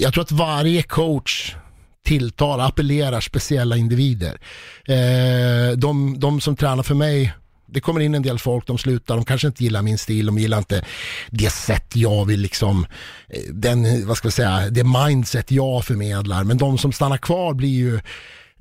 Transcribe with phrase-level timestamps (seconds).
[0.00, 1.54] Jag tror att varje coach
[2.04, 4.40] tilltalar, appellerar speciella individer.
[4.84, 7.32] Eh, de, de som tränar för mig
[7.70, 10.38] det kommer in en del folk, de slutar, de kanske inte gillar min stil, de
[10.38, 10.84] gillar inte
[11.30, 12.86] det sätt jag vill liksom,
[13.28, 16.44] eh, den, vad ska jag säga, det mindset jag förmedlar.
[16.44, 18.00] Men de som stannar kvar blir ju,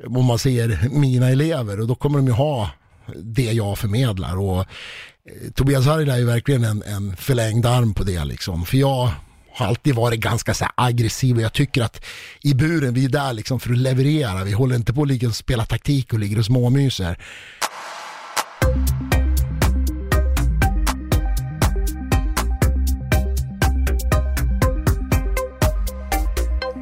[0.07, 2.69] om man säger, mina elever och då kommer de ju ha
[3.15, 4.37] det jag förmedlar.
[4.37, 8.65] Och eh, Tobias Harila är ju verkligen en, en förlängd arm på det liksom.
[8.65, 9.11] För jag
[9.57, 12.05] har alltid varit ganska så aggressiv och jag tycker att
[12.41, 14.43] i buren, vi är där liksom för att leverera.
[14.43, 17.17] Vi håller inte på att ligga och spela taktik och ligger och småmyser.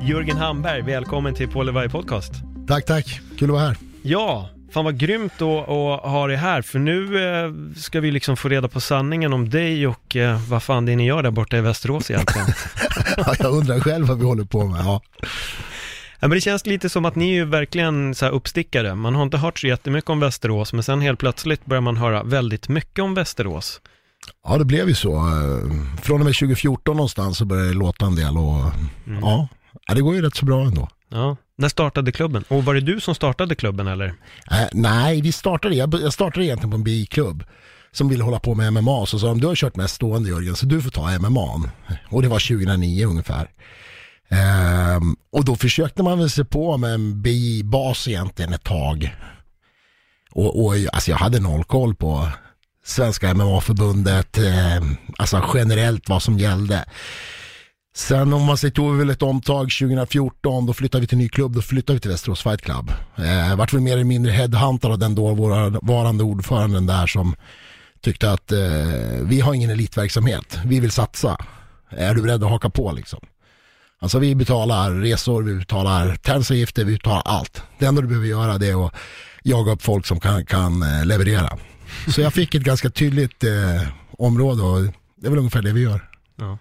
[0.01, 2.33] Jörgen Hamberg, välkommen till Paul Levi Podcast.
[2.67, 3.21] Tack, tack.
[3.39, 3.77] Kul att vara här.
[4.01, 8.37] Ja, fan vad grymt att, att ha dig här, för nu eh, ska vi liksom
[8.37, 11.31] få reda på sanningen om dig och eh, vad fan det är ni gör där
[11.31, 12.47] borta i Västerås egentligen.
[13.17, 14.81] ja, jag undrar själv vad vi håller på med.
[14.85, 15.01] Ja.
[16.19, 18.95] Ja, men det känns lite som att ni är ju verkligen så här uppstickare.
[18.95, 22.23] Man har inte hört så jättemycket om Västerås, men sen helt plötsligt börjar man höra
[22.23, 23.81] väldigt mycket om Västerås.
[24.47, 25.15] Ja, det blev ju så.
[25.15, 28.55] Eh, Från och med 2014 någonstans så började det låta en del och
[29.07, 29.19] Mm.
[29.21, 29.47] ja,
[29.87, 30.89] ja, det går ju rätt så bra ändå.
[31.11, 31.37] Ja.
[31.57, 32.43] När startade klubben?
[32.47, 34.07] Och var det du som startade klubben eller?
[34.51, 37.43] Äh, nej, vi startade, jag, jag startade egentligen på en biklubb
[37.91, 39.05] som ville hålla på med MMA.
[39.05, 41.69] Så sa de, du har kört mest stående Jörgen, så du får ta MMA.
[42.09, 43.49] Och det var 2009 ungefär.
[44.29, 49.15] Ehm, och då försökte man väl se på med en BI-bas egentligen ett tag.
[50.31, 52.29] Och, och alltså jag hade noll koll på
[52.85, 54.83] Svenska MMA-förbundet, eh,
[55.17, 56.85] alltså generellt vad som gällde.
[57.95, 61.29] Sen om man säger tog vi väl ett omtag 2014, då flyttade vi till ny
[61.29, 62.91] klubb, då flyttade vi till Västerås Fight Club.
[63.17, 67.35] Eh, vart väl mer eller mindre headhuntad av den dåvarande ordföranden där som
[68.01, 68.59] tyckte att eh,
[69.21, 71.37] vi har ingen elitverksamhet, vi vill satsa.
[71.89, 73.19] Är du beredd att haka på liksom?
[73.99, 77.63] Alltså vi betalar resor, vi betalar tärnsavgifter, vi betalar allt.
[77.79, 78.93] Det enda du behöver göra det är att
[79.43, 81.57] jaga upp folk som kan, kan eh, leverera.
[82.07, 84.81] Så jag fick ett ganska tydligt eh, område och
[85.15, 86.09] det är väl ungefär det vi gör.
[86.35, 86.57] Ja.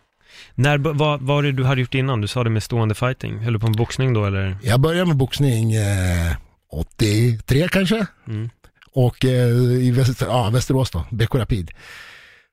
[0.54, 2.20] När, vad var det du hade gjort innan?
[2.20, 3.38] Du sa det med stående fighting.
[3.38, 4.56] Höll du på med boxning då eller?
[4.62, 6.36] Jag började med boxning eh,
[6.72, 8.06] 83 kanske.
[8.28, 8.50] Mm.
[8.92, 9.48] Och eh,
[9.82, 11.70] i Väster, ja, Västerås då, BK Rapid.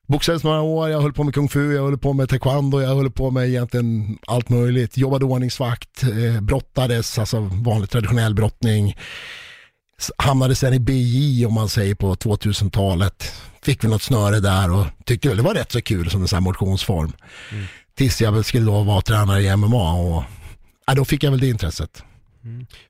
[0.08, 2.96] Boxades några år, jag höll på med kung fu, jag höll på med taekwondo, jag
[2.96, 4.96] höll på med egentligen allt möjligt.
[4.96, 8.96] Jobbade ordningsvakt, eh, brottades, alltså vanlig traditionell brottning.
[10.16, 13.32] Hamnade sen i BJ om man säger på 2000-talet.
[13.64, 16.28] Fick väl något snöre där och tyckte väl det var rätt så kul som en
[16.28, 17.12] sån här motionsform.
[17.94, 20.24] Tills jag väl skulle då vara tränare i MMA och
[20.86, 22.02] ja, då fick jag väl det intresset.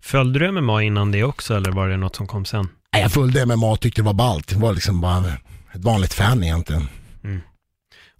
[0.00, 2.68] Följde du MMA innan det också eller var det något som kom sen?
[2.92, 4.48] Nej, Jag följde MMA och tyckte det var ballt.
[4.48, 5.26] Det var liksom bara
[5.74, 6.88] ett vanligt fan egentligen.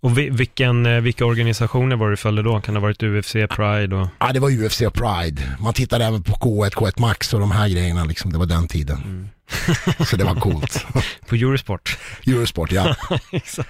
[0.03, 2.61] Och vi, vilken, eh, vilka organisationer var det du följde då?
[2.61, 4.09] Kan det ha varit UFC, Pride och...
[4.19, 5.43] Ja, det var UFC och Pride.
[5.61, 8.33] Man tittade även på K1, K1 Max och de här grejerna liksom.
[8.33, 9.29] Det var den tiden.
[10.11, 10.87] Så det var coolt.
[11.29, 11.99] På Eurosport?
[12.27, 12.97] Eurosport, ja.
[13.33, 13.69] Exakt.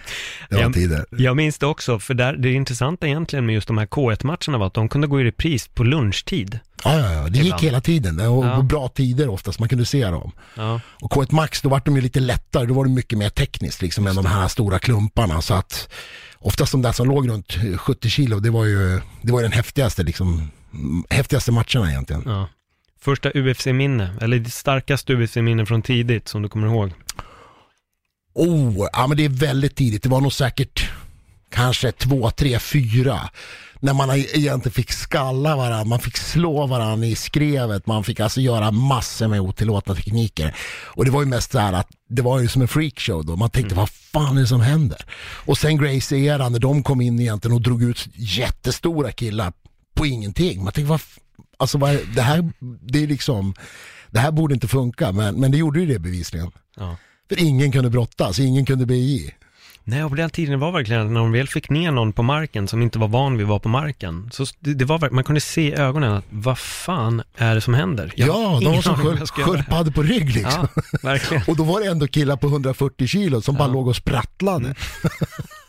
[0.49, 1.05] Det var Jag- tider.
[1.11, 4.67] Jag minns det också, för där, det intressanta egentligen med just de här K1-matcherna var
[4.67, 6.59] att de kunde gå i repris på lunchtid.
[6.85, 7.29] Ja, ja, ja.
[7.29, 8.17] Det gick hela tiden.
[8.17, 8.63] Det var Ja.
[8.63, 9.59] bra tider oftast.
[9.59, 10.33] Man kunde se dem.
[10.57, 10.81] Ja.
[11.01, 12.67] Och K1 Max, då var de ju lite lättare.
[12.67, 15.43] Då var det mycket mer tekniskt liksom än de här stora klumparna.
[15.43, 15.89] Så att
[16.39, 19.53] oftast de där som låg runt 70 kilo, det var ju, det var ju den
[19.53, 20.51] häftigaste liksom,
[21.11, 22.23] häftigaste matcherna egentligen.
[22.27, 22.49] ja.
[23.03, 26.93] Första UFC-minne, eller det starkaste UFC-minne från tidigt som du kommer ihåg?
[28.35, 30.03] Oh, ja men det är väldigt tidigt.
[30.03, 30.91] Det var nog säkert
[31.51, 33.21] kanske två, tre, fyra.
[33.81, 38.41] När man egentligen fick skalla varandra, man fick slå varandra i skrevet, man fick alltså
[38.41, 40.57] göra massor med otillåtna tekniker.
[40.85, 43.37] Och det var ju mest så här att det var ju som en freakshow då.
[43.37, 45.05] Man tänkte vad fan är det som händer?
[45.47, 49.53] Och sen Gracie-eran när de kom in egentligen och drog ut jättestora killar
[49.95, 50.65] på ingenting.
[50.65, 51.01] Man tänkte vad,
[51.63, 51.79] alltså
[52.15, 52.51] det här,
[52.81, 53.55] det är liksom,
[54.11, 56.51] det här borde inte funka men, men det gjorde ju det bevisligen.
[56.77, 56.97] Ja.
[57.29, 59.35] För ingen kunde brottas, ingen kunde BI.
[59.85, 62.69] Nej, och på den tiden var verkligen när de väl fick ner någon på marken
[62.69, 65.41] som inte var van vid att vara på marken, så det, det var man kunde
[65.41, 68.13] se i ögonen att vad fan är det som händer?
[68.17, 68.97] Jag Ja, de var som
[69.27, 70.69] sköldpaddor på rygg liksom.
[70.75, 71.43] Ja, verkligen.
[71.49, 73.65] Och då var det ändå killar på 140 kilo som bara Ja.
[73.65, 73.75] Mm.
[73.75, 74.75] låg och sprattlade.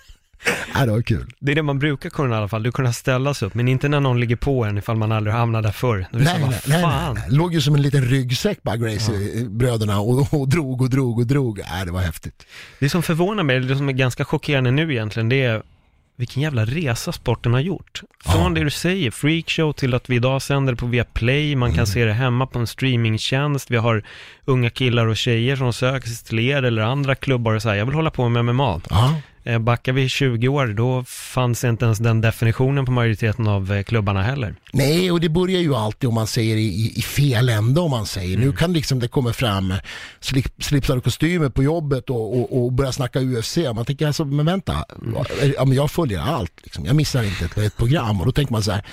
[0.73, 1.25] ja, det var kul.
[1.39, 3.67] Det är det man brukar kunna i alla fall, du kunna ställa sig upp, men
[3.67, 6.07] inte när någon ligger på en ifall man aldrig hamnat där förr.
[6.11, 7.23] Så, Nej, vad nej, nej, nej.
[7.29, 11.59] Låg ju som en liten ryggsäck bara Gracie-bröderna och, och drog och drog och drog.
[11.71, 12.45] Nej, det var häftigt.
[12.79, 15.63] Det som förvånar mig, det som är ganska chockerande nu egentligen, det är
[16.15, 18.01] vilken jävla resa sporten har gjort.
[18.25, 18.49] Från Ja.
[18.49, 21.77] det du säger, freakshow, till att vi idag sänder på Viaplay, man Mm.
[21.77, 24.03] kan se det hemma på en streamingtjänst, vi har
[24.45, 27.85] unga killar och tjejer som söker sig till er eller andra klubbar och säger jag
[27.85, 28.81] vill hålla på med MMA.
[28.89, 33.71] Ja, Eh, backar vi 20 år, då fanns inte ens den definitionen på majoriteten av
[33.71, 34.55] eh, klubbarna heller.
[34.73, 38.05] Nej, och det börjar ju alltid om man säger i, i fel ände om man
[38.05, 38.35] säger.
[38.35, 38.47] Mm.
[38.47, 39.73] Nu kan liksom det komma fram
[40.19, 43.57] slip, slipsar och kostymer på jobbet och, och, och börja snacka UFC.
[43.57, 45.23] Man tänker alltså, men vänta, mm.
[45.57, 46.85] ja, men jag följer allt, liksom.
[46.85, 48.19] jag missar inte ett, ett program.
[48.19, 48.83] Och då tänker man så här,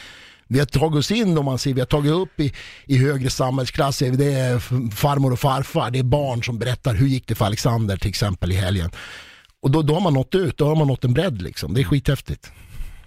[0.52, 2.52] vi har tagit oss in om man säger, vi har tagit upp i,
[2.84, 4.58] i högre samhällsklasser, det är
[4.94, 8.52] farmor och farfar, det är barn som berättar hur gick det för Alexander till exempel
[8.52, 8.90] i helgen.
[9.62, 11.80] Och då, då har man nått ut, då har man nått en bredd liksom, det
[11.80, 12.52] är skithäftigt.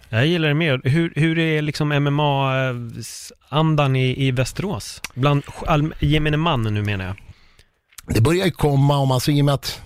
[0.10, 0.82] Jag gillar det mer.
[0.84, 5.02] Hur, hur är liksom MMA-andan i, i Västerås?
[5.14, 5.44] Bland
[6.00, 7.16] gemene man nu menar jag.
[8.16, 9.82] Det börjar ju komma om man ser i och med att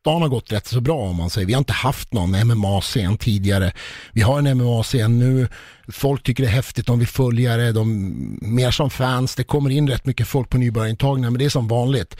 [0.00, 1.46] stan har gått rätt så bra om man säger.
[1.46, 3.72] Vi har inte haft någon MMA-scen tidigare.
[4.12, 5.48] Vi har en MMA-scen nu.
[5.88, 9.34] Folk tycker det är häftigt, de vill följa det, de, mer som fans.
[9.34, 12.16] Det kommer in rätt mycket folk på nybörjarintagningar, men det är som vanligt.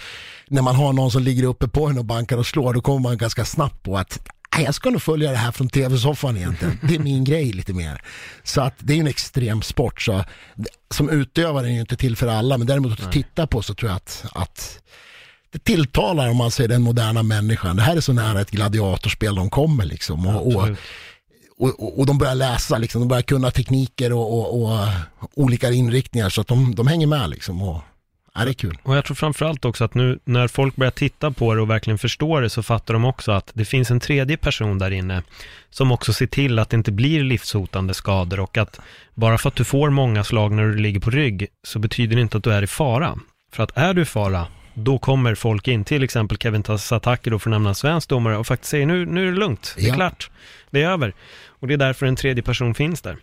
[0.48, 3.00] När man har någon som ligger uppe på en och bankar och slår, då kommer
[3.00, 4.28] man ganska snabbt på att
[4.58, 6.78] jag ska nog följa det här från tv-soffan egentligen.
[6.82, 8.02] Det är min grej lite mer.
[8.42, 10.02] Så att det är en extrem sport.
[10.02, 10.24] Så
[10.90, 13.74] som utövare är det ju inte till för alla, men däremot att titta på så
[13.74, 14.80] tror jag att, att
[15.52, 17.76] det tilltalar om man säger den moderna människan.
[17.76, 20.26] Det här är så nära ett gladiatorspel de kommer liksom.
[20.26, 20.68] Och, och,
[21.58, 24.88] och, och, de börjar läsa, liksom, de börjar kunna tekniker och, och
[25.34, 27.62] olika inriktningar så att de, de hänger med liksom.
[27.62, 27.82] Och,
[28.34, 28.78] Ja, det är kul.
[28.82, 31.98] Och jag tror framförallt också att nu när folk börjar titta på det och verkligen
[31.98, 35.22] förstår det så fattar de också att det finns en tredje person där inne
[35.70, 38.80] som också ser till att det inte blir livshotande skador och att
[39.14, 42.22] bara för att du får många slag när du ligger på rygg så betyder det
[42.22, 43.18] inte att du är i fara.
[43.52, 44.46] För att är du i fara,
[44.84, 48.36] då kommer folk in, till exempel Kevin Tasataki då för att nämna en svensk domare
[48.36, 49.94] och faktiskt säger nu, nu är det lugnt, det är ja.
[49.94, 50.30] klart,
[50.70, 51.14] det är över.
[51.46, 53.16] Och det är därför en tredje person finns där.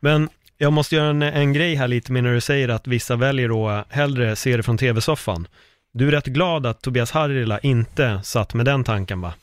[0.00, 0.28] Men
[0.58, 3.48] jag måste göra en, en grej här lite med när du säger att vissa väljer
[3.48, 5.46] då hellre se det från tv-soffan.
[5.94, 9.34] Du är rätt glad att Tobias Harila inte satt med den tanken va?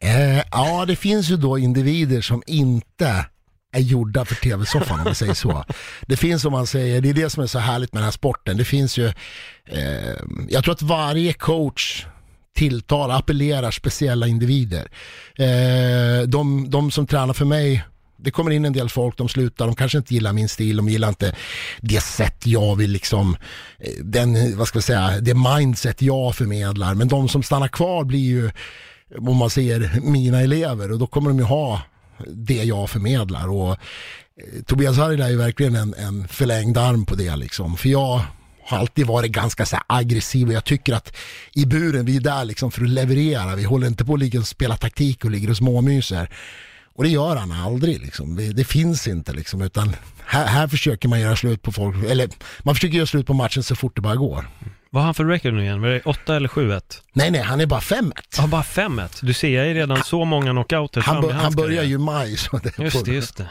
[0.00, 3.26] Eh, ja, det finns ju då individer som inte
[3.72, 5.64] är gjorda för tv-soffan om vi säger så.
[6.06, 8.12] Det finns som man säger, det är det som är så härligt med den här
[8.12, 8.56] sporten.
[8.56, 9.06] Det finns ju,
[9.64, 10.16] eh,
[10.48, 12.06] jag tror att varje coach
[12.54, 14.90] tilltalar, appellerar speciella individer.
[15.38, 17.84] Eh, de, de som tränar för mig
[18.16, 20.88] det kommer in en del folk, de slutar, de kanske inte gillar min stil, de
[20.88, 21.34] gillar inte
[21.80, 23.36] det sätt jag vill liksom,
[23.78, 26.94] eh, den, vad ska jag säga, det mindset jag förmedlar.
[26.94, 28.50] Men de som stannar kvar blir ju,
[29.18, 31.82] om man ser mina elever och då kommer de ju ha
[32.26, 33.48] det jag förmedlar.
[33.48, 37.76] Och eh, Tobias Harila är ju verkligen en, en förlängd arm på det liksom.
[37.76, 38.20] För jag
[38.64, 41.16] har alltid varit ganska så aggressiv och jag tycker att
[41.52, 43.56] i buren, vi är där liksom för att leverera.
[43.56, 46.28] Vi håller inte på att ligga och spela taktik och ligger och småmyser.
[46.94, 48.36] Och det gör han aldrig liksom.
[48.36, 49.96] Det, det finns inte liksom utan
[50.26, 52.28] här, här, försöker man göra slut på folk, eller
[52.62, 54.48] man försöker göra slut på matchen så fort det bara går.
[54.90, 55.80] Vad har han för record nu igen?
[55.80, 56.82] Var det 8 eller 7-1?
[57.12, 58.12] Nej, nej, han är bara 5-1.
[58.38, 59.18] Ja, bara 5-1.
[59.22, 61.98] Du ser, jag är redan han, så många knockouter Han, bör, han börjar ju i
[61.98, 62.36] maj.
[62.36, 63.48] Så det just det, just det.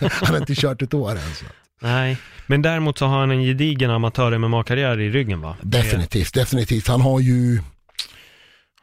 [0.10, 1.34] han har inte kört ett år än.
[1.34, 1.44] Så.
[1.82, 2.16] Nej,
[2.46, 5.56] men däremot så har han en gedigen amatör-MMA-karriär i ryggen va?
[5.62, 6.88] Definitivt, definitivt.
[6.88, 7.60] Han har ju,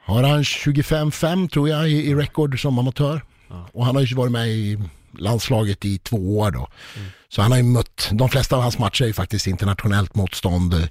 [0.06, 3.22] har han 25-5 tror jag i, i record som amatör.
[3.52, 3.70] Ja.
[3.74, 4.80] Och han har ju varit med i
[5.18, 6.68] landslaget i två år då.
[6.98, 7.10] Mm.
[7.30, 10.90] Så han har ju mött, de flesta av hans matcher är ju faktiskt internationellt motstånd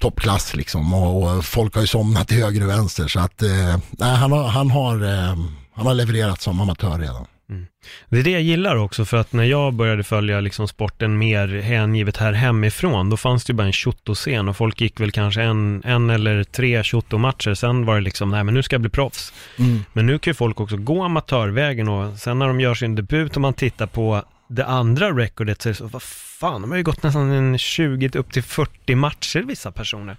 [0.00, 3.78] toppklass liksom och, och, folk har ju somnat till höger och vänster så att eh,
[3.90, 5.38] nej, han, har, han, har, eh,
[5.72, 7.26] han har levererat som amatör redan.
[7.50, 7.66] Mm.
[8.08, 11.48] Det är det jag gillar också, för att när jag började följa liksom sporten mer
[11.48, 15.42] hängivet här hemifrån, då fanns det ju bara en Shoto-scen och folk gick väl kanske
[15.42, 18.90] en, en eller tre Shoto-matcher, sen var det liksom, nej men nu ska jag bli
[18.90, 19.32] proffs.
[19.58, 19.84] Mm.
[19.92, 23.36] Men nu kan ju folk också gå amatörvägen och sen när de gör sin debut
[23.36, 26.78] och man tittar på det andra recordet så är det så, vad fan, de har
[26.78, 30.16] ju gått nästan en 20 upp till 40 matcher vissa personer.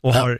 [0.00, 0.20] Och ja.
[0.20, 0.38] har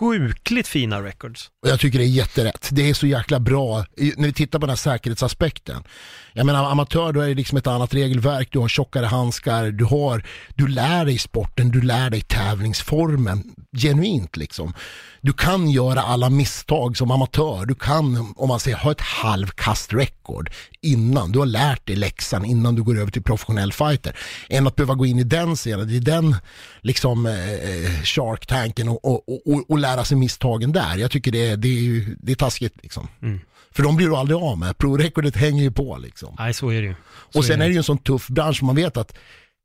[0.00, 1.50] sjukligt fina records.
[1.62, 2.68] Och jag tycker det är jätterätt.
[2.72, 3.84] Det är så jäkla bra
[4.16, 5.82] när vi tittar på den här säkerhetsaspekten.
[6.32, 9.84] Jag menar amatör då är det liksom ett annat regelverk, du har tjockare handskar, du
[9.84, 14.74] har, du lär dig sporten, du lär dig tävlingsformen genuint liksom.
[15.20, 19.92] Du kan göra alla misstag som amatör, du kan om man säger ha ett halvkast
[19.92, 24.16] record innan, du har lärt dig läxan innan du går över till professionell fighter.
[24.48, 26.36] Än att behöva gå in i den scenen, det är den
[26.80, 30.96] liksom eh, eh shark-tanken och, och, och, och, lära sig misstagen där.
[30.96, 33.08] Jag tycker det, det, är, det är taskigt liksom.
[33.22, 33.40] Mm.
[33.74, 34.78] För de blir du aldrig av med.
[34.78, 36.36] Pro-recordet hänger ju på liksom.
[36.38, 36.94] Nej, så är det ju.
[37.32, 37.64] Så och sen är det.
[37.64, 39.16] är det ju en sån tuff bransch, man vet att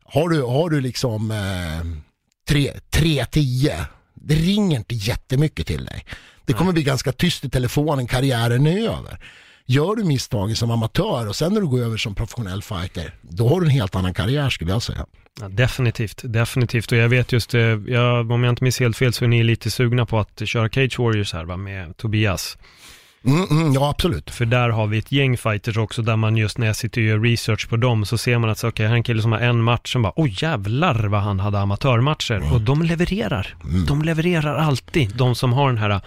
[0.06, 1.36] har du, har du liksom eh,
[2.50, 6.06] 3-10, det ringer inte jättemycket till dig.
[6.46, 9.20] Det kommer bli ganska tyst i telefonen, karriären är över.
[9.66, 13.50] Gör du misstagen som amatör och sen när du går över som professionell fighter, då
[13.50, 15.06] har du en helt annan karriär skulle jag säga.
[15.42, 16.92] Ja, definitivt, definitivt.
[16.92, 19.44] Och jag vet just, eh, jag, om jag inte minns helt fel så är ni
[19.44, 22.58] lite sugna på att köra Cage Warriors här va, med Tobias.
[23.26, 24.32] Mm, mm, ja, absolut.
[24.32, 27.08] För där har vi ett gäng fighters också, där man just när jag sitter och
[27.08, 29.32] gör research på dem, så ser man att, okej, okay, här är en kille som
[29.32, 32.36] har en match, som bara, oj oh, jävlar vad han hade amatörmatcher.
[32.36, 32.52] Mm.
[32.52, 33.56] Och de levererar.
[33.64, 33.86] Mm.
[33.86, 36.02] De levererar alltid, de som har den här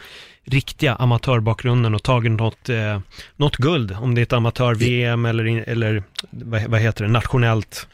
[0.44, 3.00] riktiga amatörbakgrunden och tagit något, eh,
[3.36, 7.86] något guld, om det är ett amatör-VM eller, eller vad, vad heter det, nationellt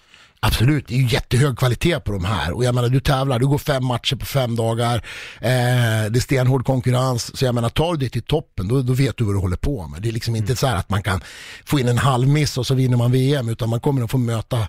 [0.47, 2.53] Absolut, det är ju jättehög kvalitet på de här.
[2.53, 4.97] Och jag menar, du tävlar, du går fem matcher på fem dagar.
[5.41, 7.37] Eh, det är stenhård konkurrens.
[7.37, 9.57] Så jag menar, tar du dig till toppen, då, då vet du vad du håller
[9.57, 10.03] på med.
[10.03, 10.57] Det är liksom inte mm.
[10.57, 11.21] så här att man kan
[11.65, 14.69] få in en halvmiss och så vinner man VM, utan man kommer att få möta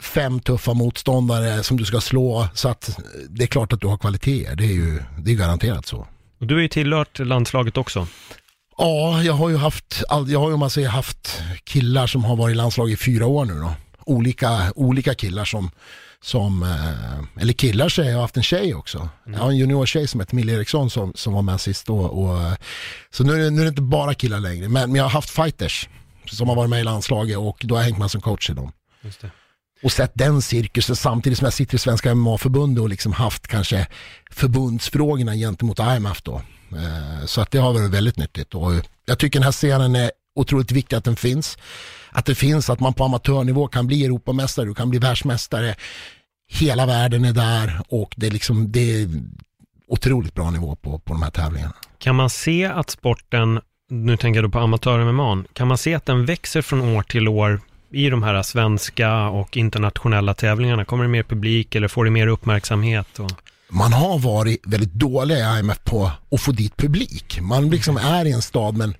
[0.00, 2.48] fem tuffa motståndare som du ska slå.
[2.54, 2.98] Så att
[3.28, 6.06] det är klart att du har kvaliteter, det är ju det är garanterat så.
[6.40, 8.06] Och du har ju tillhört landslaget också.
[8.78, 12.54] Ja, jag har ju haft, jag har ju man säger, haft killar som har varit
[12.54, 13.74] i landslaget i fyra år nu då
[14.06, 15.70] olika, olika killar som,
[16.22, 18.98] som eh, eller killar säger jag, har haft en tjej också.
[18.98, 19.38] Mm.
[19.38, 21.98] Jag har en juniortjej som heter Mille Eriksson som, som var med sist då.
[21.98, 22.56] Och,
[23.10, 25.88] så nu nu är det inte bara killar längre, men, men jag har haft fighters
[26.26, 28.52] som har varit med i landslaget och då har jag hängt med som coach i
[28.52, 28.72] dem.
[29.82, 33.86] Och sett den cirkusen samtidigt som jag sitter i Svenska MMA-förbundet och liksom haft kanske
[34.30, 36.42] förbundsfrågorna gentemot IMF då.
[36.72, 38.72] Eh, så att det har varit väldigt nyttigt och
[39.04, 41.58] jag tycker den här scenen är otroligt viktig att den finns
[42.12, 45.74] att det finns, att man på amatörnivå kan bli Europamästare, du kan bli världsmästare.
[46.48, 49.08] Hela världen är där och det är liksom, det är
[49.88, 51.74] otroligt bra nivå på, på de här tävlingarna.
[51.98, 56.26] Kan man se att sporten, nu tänker jag på amatör-MMA, kan man se att den
[56.26, 60.84] växer från år till år i de här svenska och internationella tävlingarna?
[60.84, 63.18] Kommer det mer publik eller får det mer uppmärksamhet?
[63.18, 63.30] Och...
[63.70, 67.40] Man har varit väldigt dåliga i IMF på att få dit publik.
[67.40, 68.94] Man liksom är i en stad men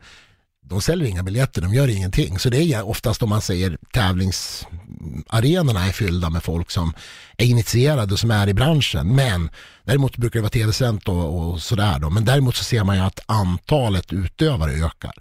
[0.72, 2.38] de säljer inga biljetter, de gör ingenting.
[2.38, 6.92] Så det är oftast om man säger tävlingsarenorna är fyllda med folk som
[7.36, 9.14] är initierade och som är i branschen.
[9.14, 9.50] Men
[9.84, 12.10] däremot brukar det vara tv-sänt och, och sådär då.
[12.10, 15.14] Men däremot så ser man ju att antalet utövare ökar.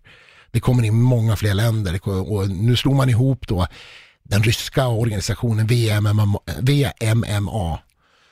[0.52, 3.68] Det kommer in många fler länder och nu slår man ihop då
[4.24, 7.80] den ryska organisationen VMMA, VMMA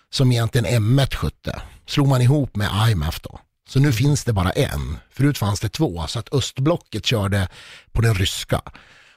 [0.09, 1.61] som egentligen M1 skötte.
[1.87, 3.39] Slog man ihop med IMF då.
[3.69, 4.97] Så nu finns det bara en.
[5.11, 7.47] Förut fanns det två, så att östblocket körde
[7.91, 8.61] på den ryska.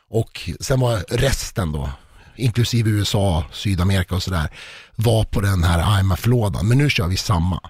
[0.09, 1.91] Och sen var resten då,
[2.37, 4.49] inklusive USA, Sydamerika och sådär,
[4.97, 6.69] var på den här IMF-lådan.
[6.69, 7.61] Men nu kör vi samma.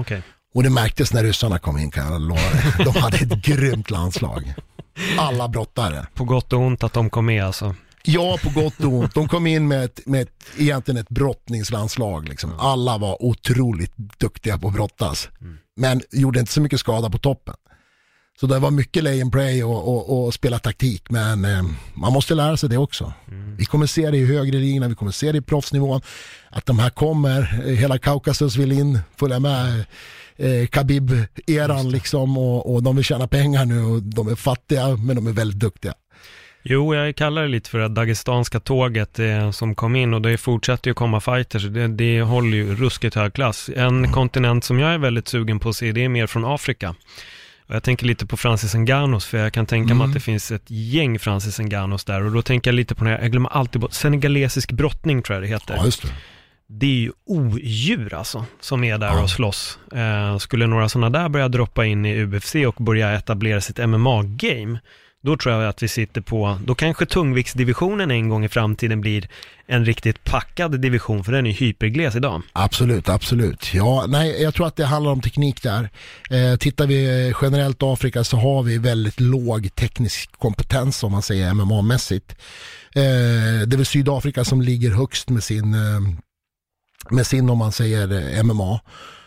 [0.00, 0.20] Okay.
[0.54, 2.40] Och det märktes när ryssarna kom in kan jag lova
[2.84, 4.54] De hade ett grymt landslag.
[5.18, 6.06] Alla brottare.
[6.14, 7.74] På gott och ont att de kom med alltså.
[8.02, 9.14] Ja, på gott och ont.
[9.14, 12.28] De kom in med, ett, med ett, egentligen ett brottningslandslag.
[12.28, 12.52] Liksom.
[12.58, 15.28] Alla var otroligt duktiga på att brottas.
[15.40, 15.58] Mm.
[15.76, 17.54] Men gjorde inte så mycket skada på toppen.
[18.40, 21.10] Så det var mycket lay and pray och, och, och spela taktik.
[21.10, 21.62] Men eh,
[21.94, 23.12] man måste lära sig det också.
[23.28, 23.56] Mm.
[23.56, 26.00] Vi kommer se det i högre ligorna, vi kommer se det i proffsnivån.
[26.50, 29.84] Att de här kommer, eh, hela Kaukasus vill in, följa med
[30.36, 32.38] eh, Khabib-eran liksom.
[32.38, 35.60] Och, och de vill tjäna pengar nu och de är fattiga men de är väldigt
[35.60, 35.94] duktiga.
[36.62, 40.38] Jo, jag kallar det lite för det dagestanska tåget eh, som kom in och det
[40.38, 41.64] fortsätter ju komma fighters.
[41.64, 43.70] Det, det håller ju ruskigt hög klass.
[43.76, 44.12] En mm.
[44.12, 46.94] kontinent som jag är väldigt sugen på att se, det är mer från Afrika.
[47.66, 50.14] Och jag tänker lite på Francis Nganos, för jag kan tänka mig att mm.
[50.14, 52.24] det finns ett gäng Francis Nganos där.
[52.24, 55.34] Och då tänker jag lite på, det här, jag glömmer alltid bort, senegalesisk brottning tror
[55.34, 55.74] jag det heter.
[55.76, 56.08] Ja, just det.
[56.66, 59.22] Det är ju odjur alltså, som är där ja.
[59.22, 59.78] och slåss.
[59.94, 64.78] Eh, skulle några sådana där börja droppa in i UFC och börja etablera sitt MMA-game,
[65.22, 69.28] då tror jag att vi sitter på, då kanske tungviktsdivisionen en gång i framtiden blir
[69.66, 72.42] en riktigt packad division, för den är hypergles idag.
[72.52, 73.74] Absolut, absolut.
[73.74, 75.90] Ja, nej, jag tror att det handlar om teknik där.
[76.30, 81.54] Eh, tittar vi generellt Afrika så har vi väldigt låg teknisk kompetens om man säger
[81.54, 82.30] MMA-mässigt.
[82.94, 86.00] Eh, det är väl Sydafrika som ligger högst med sin, eh,
[87.10, 88.80] med sin om man säger eh, MMA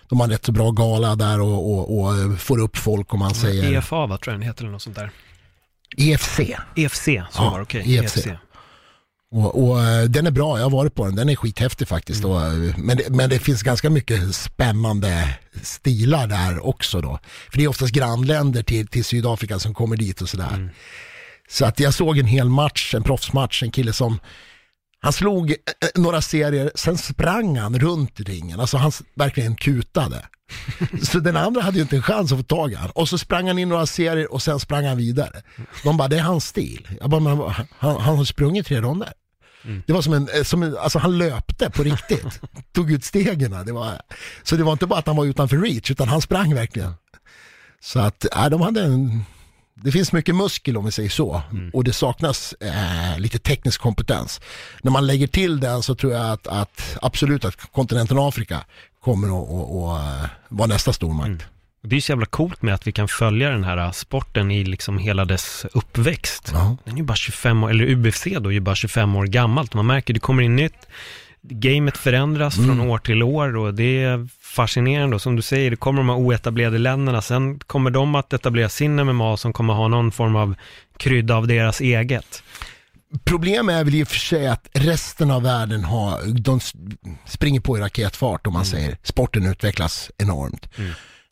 [0.10, 3.20] de har en rätt så bra gala där och, och, och får upp folk om
[3.20, 3.78] man säger.
[3.78, 5.12] EFA va, tror jag den heter eller något sånt där.
[5.98, 6.40] EFC.
[6.76, 7.96] EFC, så ja, var okej.
[7.96, 8.18] EFC.
[8.18, 8.28] EFC.
[9.34, 12.24] Och, och, eh, den är bra, jag har varit på den, den är skithäftig faktiskt.
[12.24, 12.36] Mm.
[12.36, 17.20] Och, eh, men, det, men det finns ganska mycket spännande stilar där också då.
[17.52, 20.54] För det är oftast grannländer till, till Sydafrika som kommer dit och sådär.
[20.54, 20.70] Mm.
[21.50, 24.20] Så att jag såg en hel match, en proffsmatch, en kille som
[25.04, 25.56] han slog eh,
[25.96, 30.26] några serier, sen sprang han runt ringen, alltså han verkligen kutade.
[31.04, 32.92] Så den andra hade ju inte en chans att få tag i honom.
[32.96, 35.42] Och så sprang han in några serier och sen sprang han vidare.
[35.84, 36.88] De bara, det är hans stil.
[37.02, 37.38] Jag bara, men,
[37.78, 39.14] han, han har sprungit tre ronder.
[39.64, 39.84] Mm.
[39.88, 42.42] Det var som en, eh, som en, alltså han löpte på riktigt.
[42.72, 43.66] Tog ut stegen.
[43.66, 44.02] Det var,
[44.44, 46.94] så det var inte bara att han var utanför reach, utan han sprang verkligen.
[47.82, 49.26] Så att, äh, de hade en,
[49.76, 51.42] det finns mycket muskel om vi säger så.
[51.52, 51.70] Mm.
[51.70, 54.42] Och det saknas äh, lite teknisk kompetens.
[54.82, 58.66] När man lägger till den så tror jag att, att absolut att kontinenten Afrika
[59.04, 61.28] kommer att, att, att vara nästa stormakt.
[61.28, 61.40] Mm.
[61.86, 64.98] Det är så jävla coolt med att vi kan följa den här sporten i liksom
[64.98, 66.50] hela dess uppväxt.
[66.54, 66.78] Ja.
[66.84, 69.74] Den är ju bara 25 år, eller UFC då är ju bara 25 år gammalt.
[69.74, 70.88] Man märker, det kommer in nytt,
[71.44, 75.16] gamet förändras från år till år och det är fascinerande.
[75.16, 77.22] Och som du säger, det kommer de här oetablerade länderna.
[77.22, 80.56] Sen kommer de att etablera sin MMA som kommer ha någon form av
[80.98, 82.44] krydda av deras eget.
[83.24, 86.60] Problemet är väl i och för sig att resten av världen har, de
[87.26, 88.98] springer på i raketfart om man säger.
[89.04, 90.70] Sporten utvecklas enormt.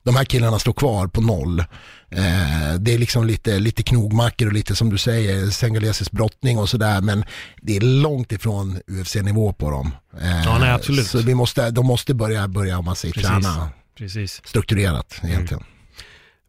[0.04, 1.64] De här killarna står kvar på noll.
[2.12, 6.70] Eh, det är liksom lite, lite knogmackor och lite som du säger, sengalesisk brottning och
[6.70, 7.02] sådär.
[7.02, 7.26] Men
[7.62, 9.96] det är långt ifrån UFC-nivå på dem.
[10.22, 11.08] Eh, Ja, nej, absolut.
[11.08, 13.30] Så vi måste, de måste börja, börja om man säger, Precis.
[13.30, 14.42] träna Precis.
[14.46, 15.64] strukturerat egentligen.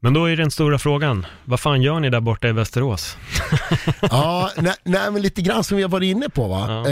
[0.04, 3.16] Men då är den stora frågan, vad fan gör ni där borta i Västerås?
[4.00, 6.66] Ja, nej, nej men lite grann som vi har varit inne på va.
[6.68, 6.90] Ja.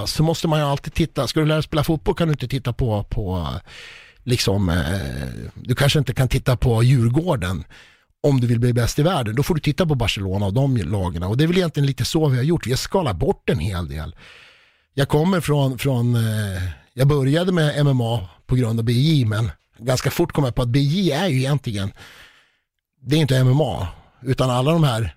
[0.00, 2.32] Eh, så måste man ju alltid titta, ska du lära dig spela fotboll kan du
[2.32, 3.48] inte titta på, på
[4.24, 4.76] liksom, eh,
[5.54, 7.64] du kanske inte kan titta på Djurgården
[8.24, 9.34] om du vill bli bäst i världen.
[9.34, 11.22] Då får du titta på Barcelona och de lagen.
[11.22, 13.58] Och det är väl egentligen lite så vi har gjort, vi har skalat bort en
[13.58, 14.16] hel del.
[14.94, 16.62] Jag kommer från, från eh,
[16.92, 20.68] jag började med MMA på grund av BJ men ganska fort kom jag på att
[20.68, 21.92] BJ är ju egentligen,
[23.00, 23.88] det är inte MMA,
[24.22, 25.16] utan alla de här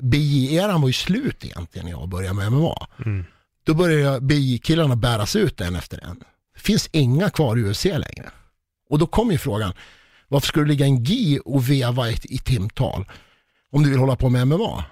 [0.00, 2.86] BJ-eran var ju slut egentligen när jag började med MMA.
[3.06, 3.24] Mm.
[3.64, 6.18] Då började BJ-killarna bäras ut en efter en.
[6.54, 8.30] Det finns inga kvar i UFC längre.
[8.90, 9.72] Och då kommer ju frågan,
[10.28, 13.04] varför ska du ligga en GI och veva i, i timtal
[13.72, 14.84] om du vill hålla på med MMA?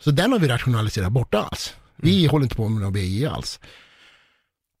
[0.00, 1.74] Så den har vi rationaliserat bort alls.
[1.96, 3.60] Vi håller inte på med någon BJ alls.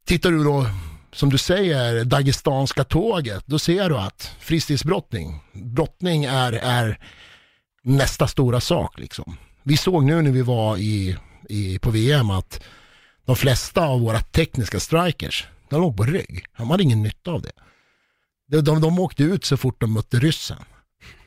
[0.06, 0.66] Tittar du då,
[1.12, 6.98] som du säger, Dagestanska tåget, då ser du att fristilsbrottning, brottning är, är
[7.82, 9.36] nästa stora sak liksom.
[9.62, 11.16] Vi såg nu när vi var i,
[11.48, 12.64] i, på VM att
[13.24, 16.44] de flesta av våra tekniska strikers, de låg på rygg.
[16.56, 17.52] De hade ingen nytta av det.
[18.48, 20.58] De, de, de åkte ut så fort de mötte ryssen.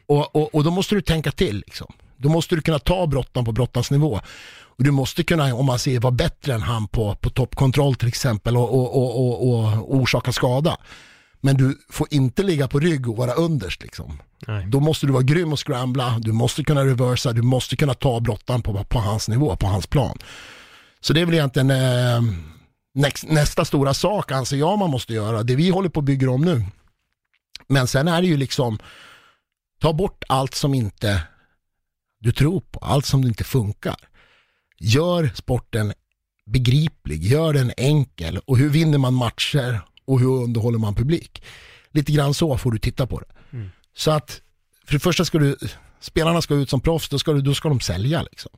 [0.06, 1.94] Och, och, och då måste du tänka till liksom.
[2.18, 4.22] Då måste du kunna ta brottan på brottans nivå.
[4.78, 8.08] Och du måste kunna, om man säger, vara bättre än han på, på toppkontroll till
[8.08, 10.78] exempel och, och, och, och, orsaka skada.
[11.42, 14.20] Men du får inte ligga på rygg och vara underst liksom.
[14.48, 14.66] Nej.
[14.68, 18.20] Då måste du vara grym och scrambla, du måste kunna reversa, du måste kunna ta
[18.20, 20.18] brottan på, på hans nivå, på hans plan.
[21.02, 22.22] Så det är väl egentligen eh,
[22.94, 26.32] näst, nästa stora sak anser jag man måste göra, det vi håller på att bygga
[26.32, 26.66] om nu.
[27.72, 28.80] Men sen är det ju liksom,
[29.82, 31.22] ta bort allt som inte
[32.20, 33.96] du tror på, allt som inte funkar.
[34.80, 35.94] Gör sporten
[36.46, 41.44] begriplig, gör den enkel och hur vinner man matcher och hur underhåller man publik.
[41.92, 43.58] Lite grann så får du titta på det.
[43.58, 43.70] Mm.
[43.96, 44.42] Så att
[44.86, 45.58] för det första ska du,
[46.00, 48.52] spelarna ska ut som proffs, då ska, du, då ska de sälja liksom.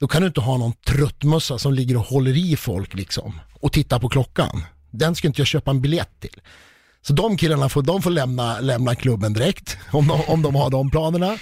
[0.00, 3.72] Då kan du inte ha någon tröttmössa som ligger och håller i folk liksom och
[3.72, 4.64] tittar på klockan.
[4.90, 6.40] Den ska inte jag köpa en biljett till.
[7.02, 10.70] Så de killarna får, de får lämna, lämna klubben direkt om de, om de har
[10.70, 11.38] de planerna.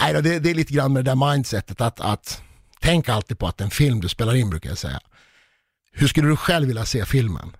[0.00, 2.42] Nej, då, det, det är lite grann med det där mindsetet att, att
[2.80, 5.00] tänk alltid på att en film du spelar in brukar jag säga.
[5.92, 7.56] Hur skulle du själv vilja se filmen?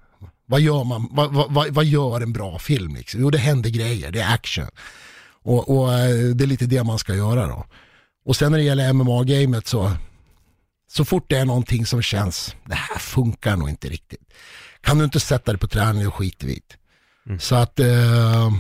[0.47, 2.95] Vad gör, man, vad, vad, vad, gör en bra film?
[2.95, 3.21] Liksom?
[3.21, 4.67] Jo, det händer grejer, det är action.
[5.43, 7.67] Och, och eh, det är lite det man ska göra då.
[8.25, 9.93] Och sen när det gäller MMA-gamet så,
[10.91, 14.33] så fort det är någonting som känns, det här funkar nog inte riktigt.
[14.81, 16.77] Kan du inte sätta dig på träning och skita vi i det.
[17.27, 17.41] Mm.
[17.41, 18.53] Så att eh,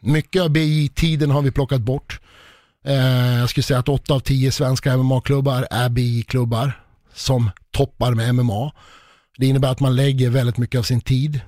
[0.00, 2.20] mycket av BI-tiden har vi plockat bort.
[2.84, 6.72] Eh, jag skulle säga att 8 av 10 svenska MMA-klubbar är BI-klubbar
[7.14, 8.72] som toppar med MMA.
[9.38, 11.40] Det innebär att man lägger väldigt mycket av sin tid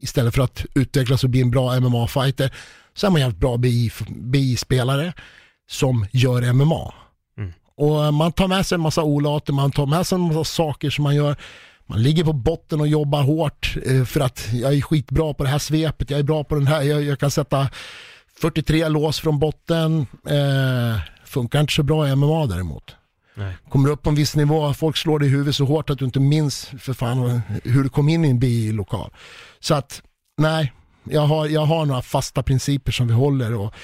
[0.00, 2.52] istället för att utvecklas och bli en bra MMA-fighter
[2.94, 5.12] så är man jävligt bra BI BI-spelare
[5.70, 6.94] som gör MMA.
[7.38, 7.52] Mm.
[7.76, 10.90] Och man tar med sig en massa olater, man tar med sig en massa saker
[10.90, 11.36] som man gör.
[11.92, 15.48] Man ligger på botten och jobbar hårt eh, för att jag är skitbra på det
[15.48, 17.68] här svepet, jag är bra på den här, jag, jag kan sätta
[18.40, 20.06] 43 lås från botten.
[20.28, 22.96] Eh, funkar inte så bra i MMA däremot.
[23.34, 23.56] Nej.
[23.68, 25.98] Kommer du upp på en viss nivå, folk slår dig i huvudet så hårt att
[25.98, 29.10] du inte minns för fan hur du kom in i en BI-lokal.
[29.60, 30.02] Så att,
[30.36, 30.72] nej,
[31.04, 33.74] jag har, jag har några fasta principer som vi håller och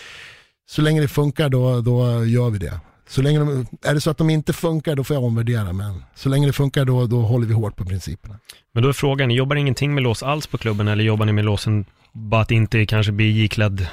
[0.68, 2.81] så länge det funkar då, då gör vi det.
[3.09, 6.05] Så länge de, är det så att de inte funkar då får jag omvärdera men
[6.14, 8.38] så länge det funkar då, då håller vi hårt på principerna.
[8.73, 11.33] Men då är frågan, ni jobbar ingenting med lås alls på klubben eller jobbar ni
[11.33, 13.87] med låsen bara att inte kanske blir iklädd?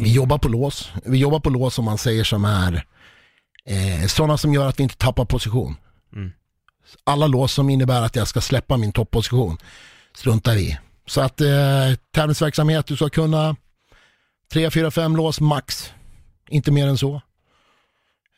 [0.00, 0.92] Vi jobbar på lås.
[1.04, 2.84] Vi jobbar på lås som man säger som är
[3.66, 5.76] eh, sådana som gör att vi inte tappar position.
[6.16, 6.32] Mm.
[7.04, 9.56] Alla lås som innebär att jag ska släppa min topposition
[10.14, 10.78] struntar vi.
[11.06, 11.48] Så att eh,
[12.14, 13.56] tävlingsverksamhet, du ska kunna
[14.52, 15.92] 3, 4, 5 lås max.
[16.48, 17.22] Inte mer än så.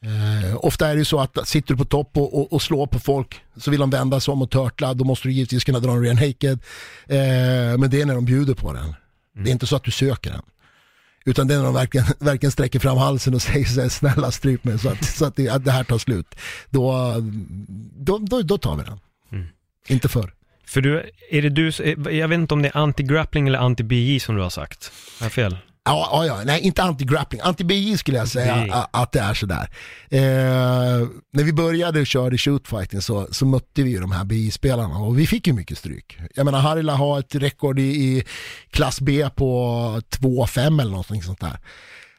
[0.05, 2.87] Eh, ofta är det ju så att sitter du på topp och, och, och slår
[2.87, 4.95] på folk så vill de vända sig om och törtla.
[4.95, 6.59] Då måste du givetvis kunna dra en ren naked.
[7.07, 8.95] Eh, men det är när de bjuder på den.
[9.45, 10.43] Det är inte så att du söker den.
[11.25, 14.31] Utan det är när de verkligen, verkligen sträcker fram halsen och säger så här, snälla
[14.31, 16.35] stryp mig så att, så att, det, att det här tar slut.
[16.71, 17.15] Då,
[17.97, 19.01] då, då, då tar vi den.
[19.33, 19.47] Mm.
[19.89, 20.35] Inte förr.
[20.67, 21.73] För du, är det du,
[22.11, 24.93] jag vet inte om det är anti-grappling eller anti-BJ som du har sagt.
[25.19, 25.57] Har jag fel?
[25.85, 29.71] Ja, ja, ja, nej inte anti-grappling, anti-BI skulle jag säga a- att det är sådär.
[30.11, 30.21] Eh,
[31.33, 35.19] när vi började köra i shootfighting så, så mötte vi ju de här BI-spelarna och
[35.19, 36.19] vi fick ju mycket stryk.
[36.35, 38.25] Jag menar Harila har ett rekord i, i
[38.71, 39.45] klass B på
[40.11, 41.59] 2,5 eller någonting sånt där.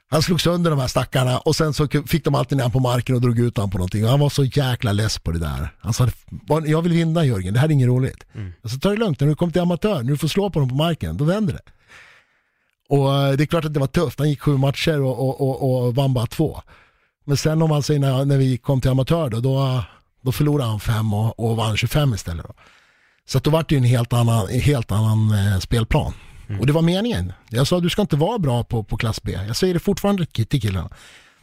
[0.09, 3.15] Han slog sönder de här stackarna och sen så fick de alltid ner på marken
[3.15, 4.03] och drog ut honom på någonting.
[4.03, 5.73] Och han var så jäkla less på det där.
[5.79, 8.23] Han sa, "Vad- jag vill vinna Jörgen, det här är inget roligt.
[8.35, 8.53] Mm.
[8.63, 10.59] Och så ta det lugnt, när du kommer till amatör, när du får slå på
[10.59, 11.61] dem på marken, då vänder det.
[12.91, 15.41] Och eh, det är klart att det var tufft, han gick sju matcher och, och,
[15.41, 16.61] och, och vann bara två.
[17.25, 19.83] Men sen om man säger när, när vi kom till amatör då, då,
[20.21, 22.45] då förlorade han fem och, och vann 25 istället.
[22.47, 22.53] Då.
[23.25, 26.13] Så att då var det ju en helt annan, en helt annan eh, spelplan.
[26.59, 27.33] Och det var meningen.
[27.49, 29.39] Jag sa du ska inte vara bra på, på klass B.
[29.47, 30.89] Jag säger det fortfarande till killarna.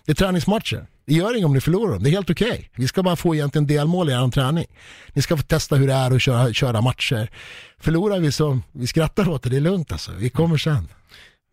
[0.07, 0.87] Det är träningsmatcher.
[1.07, 2.03] Det gör inget om ni förlorar dem.
[2.03, 2.71] Det är helt okej.
[2.75, 4.67] Vi ska bara få egentligen delmål i er träning.
[5.13, 7.31] Ni ska få testa hur det är att köra, köra matcher.
[7.79, 9.51] Förlorar vi så, vi skrattar åt det.
[9.51, 10.13] Det är lugnt alltså.
[10.13, 10.89] Vi kommer sen.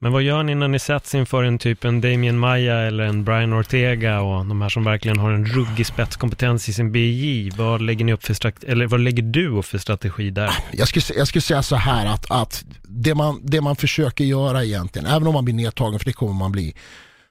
[0.05, 3.23] Men vad gör ni när ni sätts inför en typ en Damien Maya eller en
[3.23, 7.49] Brian Ortega och de här som verkligen har en ruggig spetskompetens i sin BJ?
[7.49, 10.51] Vad lägger ni upp för strategi, eller vad lägger du upp för strategi där?
[10.71, 14.63] Jag skulle, jag skulle säga så här att, att det, man, det man försöker göra
[14.63, 16.75] egentligen, även om man blir nedtagen, för det kommer man bli,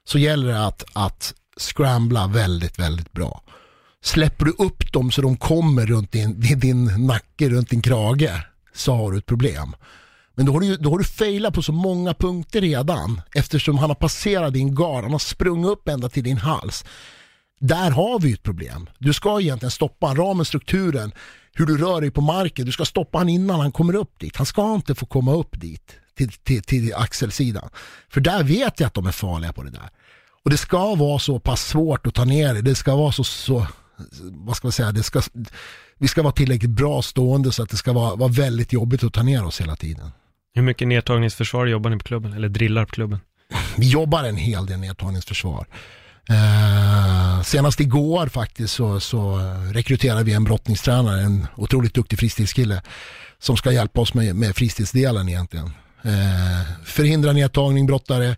[0.03, 3.41] så gäller det att, att scrambla väldigt, väldigt bra.
[4.03, 8.31] Släpper du upp dem så de kommer runt din, din, din nacke, runt din krage,
[8.73, 9.75] så har du ett problem.
[10.35, 13.89] Men då har, du, då har du failat på så många punkter redan eftersom han
[13.89, 16.85] har passerat din gard, han har sprungit upp ända till din hals.
[17.59, 18.89] Där har vi ett problem.
[18.99, 21.11] Du ska egentligen stoppa ramen, strukturen,
[21.53, 22.65] hur du rör dig på marken.
[22.65, 24.37] Du ska stoppa han innan han kommer upp dit.
[24.37, 27.69] Han ska inte få komma upp dit, till, till, till axelsidan.
[28.09, 29.89] För där vet jag att de är farliga på det där.
[30.43, 32.61] Och det ska vara så pass svårt att ta ner det.
[32.61, 33.67] Det ska vara så, så
[34.21, 35.21] vad ska man säga, det ska,
[35.97, 39.13] vi ska vara tillräckligt bra stående så att det ska vara, vara väldigt jobbigt att
[39.13, 40.11] ta ner oss hela tiden.
[40.55, 42.33] Hur mycket nedtagningsförsvar jobbar ni på klubben?
[42.33, 43.19] Eller drillar på klubben?
[43.77, 45.67] Vi jobbar en hel del nedtagningsförsvar.
[46.29, 49.39] Eh, senast igår faktiskt så, så
[49.73, 52.81] rekryterade vi en brottningstränare, en otroligt duktig fristilskille
[53.39, 55.65] som ska hjälpa oss med, med fristilsdelen egentligen.
[56.03, 58.35] Eh, förhindra nedtagning, brottare,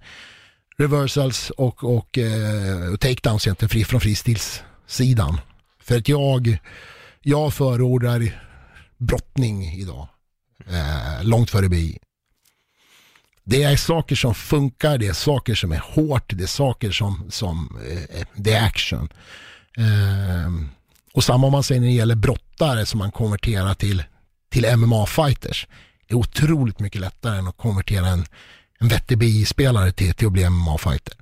[0.78, 5.40] reversals och, och eh, takedowns egentligen fri, från fristilssidan.
[5.82, 6.58] För att jag,
[7.22, 8.44] jag förordar
[8.98, 10.08] brottning idag,
[10.68, 12.00] eh, långt före BI.
[13.50, 17.26] Det är saker som funkar, det är saker som är hårt, det är saker som,
[17.30, 17.80] som
[18.12, 19.10] eh, det är action.
[19.78, 20.70] Ehm,
[21.14, 24.04] och samma om man säger när det gäller brottare som man konverterar till,
[24.52, 25.68] till MMA-fighters.
[26.08, 28.26] Det är otroligt mycket lättare än att konvertera en,
[28.80, 31.14] en vettig BI-spelare till, till att bli MMA-fighter.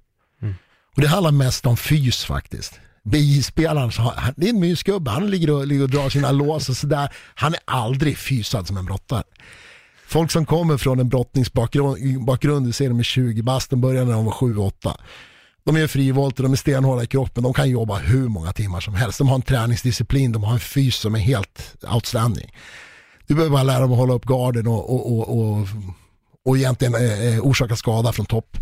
[0.41, 0.55] Mm.
[0.95, 2.79] Och det handlar mest om fys faktiskt.
[3.03, 3.91] BI-spelaren,
[4.35, 7.09] det är en mysgubbe, han ligger och, ligger och drar sina lås och sådär.
[7.35, 9.23] Han är aldrig fysad som en brottare.
[10.15, 14.06] Folk som kommer från en brottningsbakgrund, bakgrund, du ser dem i 20 bast, de började
[14.06, 14.97] när de var 7-8.
[15.63, 18.95] De är frivolter, de är stenhårda i kroppen, de kan jobba hur många timmar som
[18.95, 19.17] helst.
[19.17, 22.51] De har en träningsdisciplin, de har en fys som är helt outstanding.
[23.28, 25.67] Du behöver bara lära dem att hålla upp garden och, och, och, och,
[26.45, 28.58] och egentligen eh, eh orsaka skada från topp.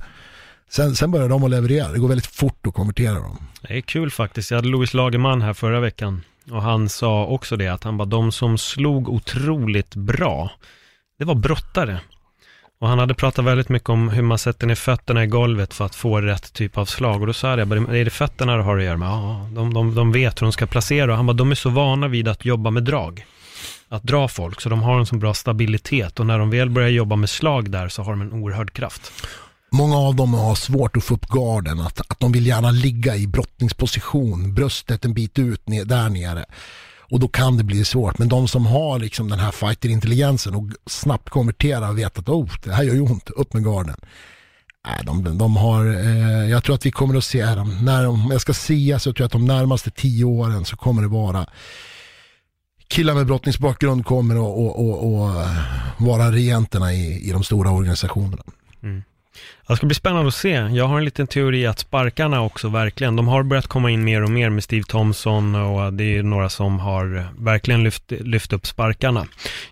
[0.69, 3.37] Sen, sen börjar de att leverera, det går väldigt fort att konvertera dem.
[3.61, 4.51] Det är kul faktiskt.
[4.51, 8.05] Jag hade Louis Lagerman här förra veckan och han sa också det att han bara,
[8.05, 10.51] de som slog otroligt bra,
[11.19, 11.99] det var brottare.
[12.81, 15.85] Och han hade pratat väldigt mycket om hur man sätter ner fötterna i golvet för
[15.85, 17.21] att få rätt typ av slag.
[17.21, 19.07] Och då sa jag, bara, är det fötterna du har att göra med?
[19.07, 21.11] Ja, de, de, de vet hur de ska placera.
[21.11, 23.25] Och han bara, de är så vana vid att jobba med drag.
[23.89, 26.19] Att dra folk, så de har en så bra stabilitet.
[26.19, 29.11] Och när de väl börjar jobba med slag där så har de en oerhörd kraft.
[29.71, 33.15] Många av dem har svårt att få upp garden, att, att de vill gärna ligga
[33.15, 36.45] i brottningsposition, bröstet en bit ut ner, där nere.
[37.13, 38.17] Och då kan det bli svårt.
[38.17, 42.49] Men de som har liksom den här fighterintelligensen och snabbt konverterar och vet att oh,
[42.63, 43.95] det här gör ju ont, upp med garden.
[44.87, 48.23] Äh, de, de har, eh, jag tror att vi kommer att se dem, när de,
[48.23, 51.07] om jag ska säga så tror jag att de närmaste tio åren så kommer det
[51.07, 51.45] vara
[52.87, 55.57] killar med brottningsbakgrund kommer att och, och, och, eh,
[55.97, 58.43] vara regenterna i, i de stora organisationerna.
[58.83, 59.03] Mm.
[59.67, 60.49] Det ska bli spännande att se.
[60.51, 64.23] Jag har en liten teori att sparkarna också verkligen, de har börjat komma in mer
[64.23, 68.67] och mer med Steve Thompson och det är några som har verkligen lyft, lyft upp
[68.67, 69.25] sparkarna.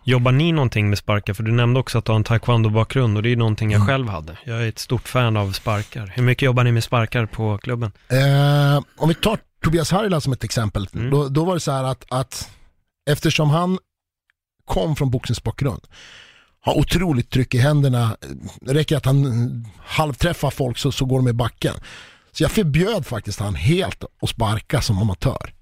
[0.03, 1.33] Jobbar ni någonting med sparkar?
[1.33, 3.87] För du nämnde också att du har en taekwondo-bakgrund och det är någonting jag Mm.
[3.87, 4.37] själv hade.
[4.43, 6.11] Jag är ett stort fan av sparkar.
[6.15, 7.91] Hur mycket jobbar ni med sparkar på klubben?
[8.09, 11.09] Eh, om vi tar Tobias Harila som ett exempel, Mm.
[11.09, 12.49] då, då var det så här att, att
[13.09, 13.77] eftersom han
[14.65, 15.81] kom från boxningsbakgrund
[16.61, 18.17] har otroligt tryck i händerna.
[18.61, 21.73] Det räcker att han halvträffar folk så, så går de i backen.
[22.31, 25.53] Så jag förbjöd faktiskt han helt att sparka som amatör.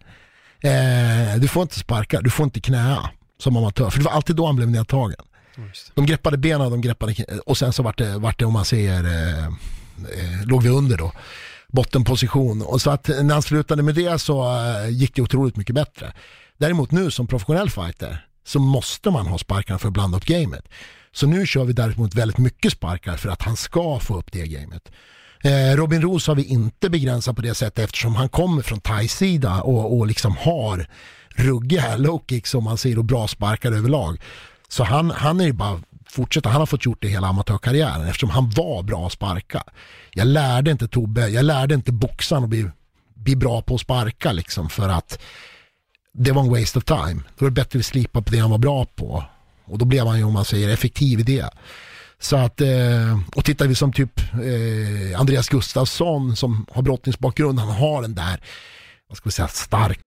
[0.61, 3.89] Eh, du får inte sparka, du får inte knäa som amatör.
[3.89, 5.25] För det var alltid då han blev nedtagen.
[5.93, 9.03] De greppade benen, de greppade och sen så vart det, vart det om man ser,
[9.03, 11.11] eh, eh, låg vi under då.
[11.67, 12.61] Bottenposition.
[12.61, 16.13] Och så att när han slutade med det så eh, gick det otroligt mycket bättre.
[16.57, 20.69] Däremot nu som professionell fighter så måste man ha sparkarna för att blanda upp gamet.
[21.11, 24.47] Så nu kör vi däremot väldigt mycket sparkar för att han ska få upp det
[24.47, 24.91] gamet.
[25.43, 29.61] Eh, Robin Roos har vi inte begränsat på det sättet eftersom han kommer från thai-sida
[29.61, 30.87] och, och liksom har
[31.29, 34.21] ruggiga low kicks som man ser och bra sparkar överlag.
[34.67, 38.29] Så han, han är ju bara fortsätta, han har fått gjort det hela amatörkarriären eftersom
[38.29, 39.63] han var bra att sparka.
[40.11, 42.69] Jag lärde inte Tobbe, jag lärde inte boxaren att bli,
[43.13, 45.19] bli bra på att sparka liksom för att
[46.19, 47.21] det var en waste of time.
[47.37, 49.23] Då är det bättre att slipa på det han var bra på.
[49.65, 51.49] Och då blev han ju, om man säger, effektiv i det.
[52.19, 57.69] Så att, eh, och tittar vi som typ eh, Andreas Gustafsson som har brottningsbakgrund, han
[57.69, 58.43] har den där,
[59.07, 59.99] vad ska vi säga, stark.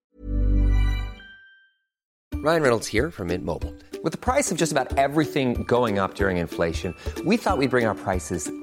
[2.45, 3.71] Ryan Reynolds här från Mint Mobile.
[4.03, 7.69] Med priset på nästan allt som går upp under inflationen, trodde vi att vi skulle
[7.69, 8.62] bring våra priser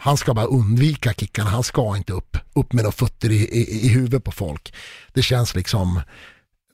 [0.00, 3.86] Han ska bara undvika kickarna, han ska inte upp, upp med några fötter i, i,
[3.86, 4.74] i huvudet på folk.
[5.12, 6.00] Det känns liksom,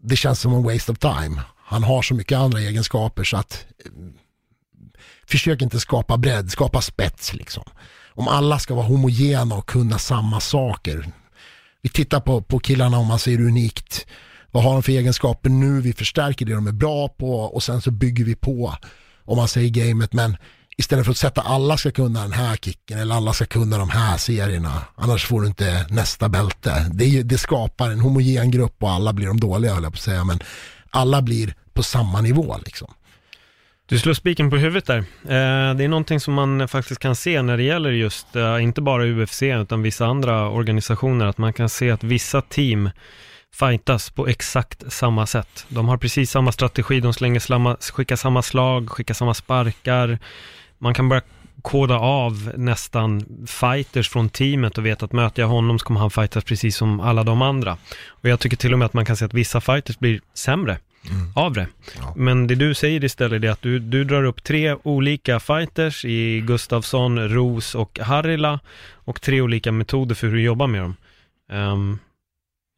[0.01, 1.43] det känns som en waste of time.
[1.67, 3.91] Han har så mycket andra egenskaper så att eh,
[5.27, 7.65] försök inte skapa bredd, skapa spets liksom.
[8.17, 11.13] Om alla ska vara homogena och kunna samma saker.
[11.83, 14.07] Vi tittar på, på killarna om man ser unikt.
[14.51, 15.81] Vad har de för egenskaper nu?
[15.81, 18.75] Vi förstärker det de är bra på och sen så bygger vi på
[19.25, 20.13] om man säger gamet.
[20.13, 20.37] Men
[20.77, 23.91] istället för att sätta alla ska kunna den här kicken eller alla ska kunna de
[23.91, 24.83] här serierna.
[24.95, 26.87] Annars får du inte nästa bälte.
[26.93, 30.03] Det, det skapar en homogen grupp och alla blir de dåliga höll jag på att
[30.03, 30.25] säga.
[30.25, 30.39] Men
[30.91, 32.95] alla blir på samma nivå liksom.
[33.87, 34.99] Du slår spiken på huvudet där.
[34.99, 38.81] Eh, det är någonting som man faktiskt kan se när det gäller just, eh, inte
[38.81, 42.91] bara UFC, utan vissa andra organisationer, att man kan se att vissa team
[43.55, 45.67] fightas på exakt samma sätt.
[45.69, 50.19] De har precis samma strategi, de slänger samma, skickar samma slag, skickar samma sparkar.
[50.79, 51.23] Man kan börja
[51.63, 56.11] koda av nästan fighters från teamet och veta att möter jag honom så kommer han
[56.11, 57.77] fightas precis som alla de andra.
[58.07, 60.79] Och jag tycker till och med att man kan se att vissa fighters blir sämre
[61.11, 61.33] mm.
[61.35, 61.67] av det.
[62.01, 62.13] Ja.
[62.17, 66.41] Men det du säger istället är att du, du drar upp tre olika fighters i
[66.41, 68.61] Gustafsson, Ros och Harila
[68.93, 70.97] och tre olika metoder för hur du jobbar med dem.
[71.53, 71.99] Um,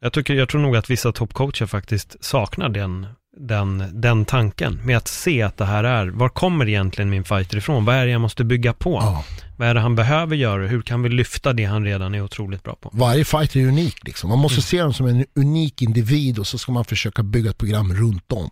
[0.01, 3.07] jag, tycker, jag tror nog att vissa toppcoacher faktiskt saknar den,
[3.39, 7.57] den, den tanken med att se att det här är, var kommer egentligen min fighter
[7.57, 7.85] ifrån?
[7.85, 8.99] Vad är det jag måste bygga på?
[9.01, 9.23] Ja.
[9.57, 10.67] Vad är det han behöver göra?
[10.67, 12.89] Hur kan vi lyfta det han redan är otroligt bra på?
[12.93, 14.29] Varje fighter är unik liksom.
[14.29, 14.61] Man måste mm.
[14.61, 18.31] se dem som en unik individ och så ska man försöka bygga ett program runt
[18.31, 18.49] om.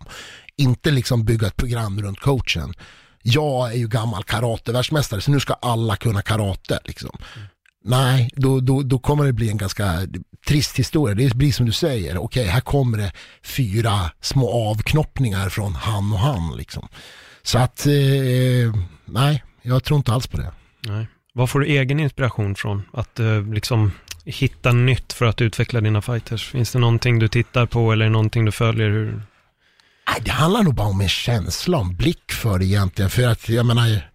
[0.56, 2.74] Inte liksom bygga ett program runt coachen.
[3.22, 7.18] Jag är ju gammal karatevärldsmästare så nu ska alla kunna karate liksom.
[7.36, 7.48] Mm.
[7.88, 10.06] Nej, då, då, då kommer det bli en ganska
[10.46, 11.14] trist historia.
[11.14, 16.18] Det blir som du säger, okej här kommer det fyra små avknoppningar från han och
[16.18, 16.88] han liksom.
[17.42, 20.52] Så att, eh, nej, jag tror inte alls på det.
[20.80, 21.06] Nej.
[21.32, 22.82] Vad får du egen inspiration från?
[22.92, 23.92] Att eh, liksom
[24.24, 26.48] hitta nytt för att utveckla dina fighters?
[26.48, 28.88] Finns det någonting du tittar på eller någonting du följer?
[28.88, 29.22] Hur?
[30.20, 33.10] Det handlar nog bara om en känsla, en blick för det egentligen.
[33.10, 34.10] För att jag menar,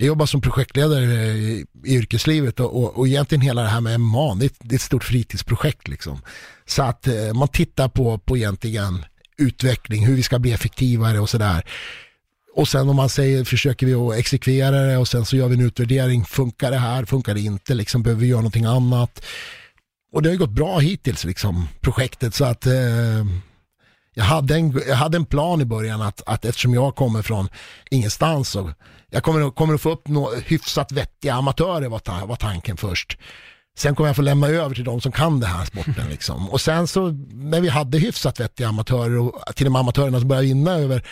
[0.00, 4.34] jag jobbar som projektledare i yrkeslivet och, och, och egentligen hela det här med MMA,
[4.34, 6.22] det är, ett, det är ett stort fritidsprojekt liksom.
[6.66, 9.04] Så att eh, man tittar på, på egentligen
[9.38, 11.64] utveckling, hur vi ska bli effektivare och sådär.
[12.54, 15.54] Och sen om man säger, försöker vi att exekvera det och sen så gör vi
[15.54, 19.24] en utvärdering, funkar det här, funkar det inte, liksom behöver vi göra någonting annat.
[20.12, 23.24] Och det har ju gått bra hittills liksom, projektet så att eh,
[24.14, 27.48] jag hade, en, jag hade en plan i början att, att eftersom jag kommer från
[27.90, 28.72] ingenstans så
[29.10, 33.18] jag kommer, kommer att få upp några hyfsat vettiga amatörer var, var tanken först.
[33.78, 36.50] Sen kommer jag få lämna över till de som kan den här sporten liksom.
[36.50, 40.46] Och sen så när vi hade hyfsat vettiga amatörer och till de amatörerna som började
[40.46, 41.06] vinna över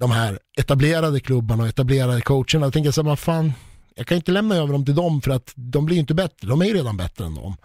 [0.00, 2.66] de här etablerade klubbarna och etablerade coacherna.
[2.66, 3.52] Jag tänker så här, vad fan,
[3.94, 6.48] jag kan inte lämna över dem till dem för att de blir inte bättre.
[6.48, 7.56] De är ju redan bättre än dem.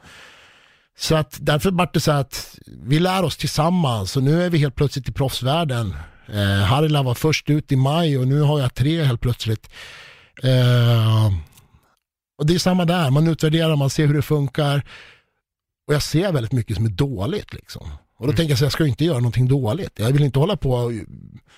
[1.00, 4.58] Så att därför vart det så att vi lär oss tillsammans och nu är vi
[4.58, 5.96] helt plötsligt i proffsvärlden.
[6.34, 9.70] Eh, Harila var först ut i maj och nu har jag tre helt plötsligt.
[10.44, 11.32] Eh,
[12.40, 14.84] Och det är samma där, man utvärderar, man ser hur det funkar.
[15.88, 17.90] Och jag ser väldigt mycket som är dåligt liksom.
[18.20, 19.92] Och då tänker jag så jag ska ju inte göra någonting dåligt.
[19.96, 20.92] Jag vill inte hålla på och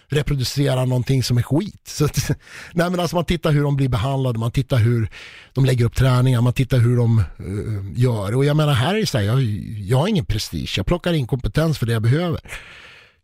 [0.10, 1.82] reproducera någonting som är skit.
[1.88, 2.30] Så, att-
[2.74, 5.10] nej men alltså man tittar hur de blir behandlade, man tittar hur
[5.54, 8.36] de lägger upp träningar, man tittar hur de uh, gör.
[8.36, 9.42] Och jag menar här är det så här, jag,
[9.88, 12.40] jag har ingen prestige, jag plockar in kompetens för det jag behöver.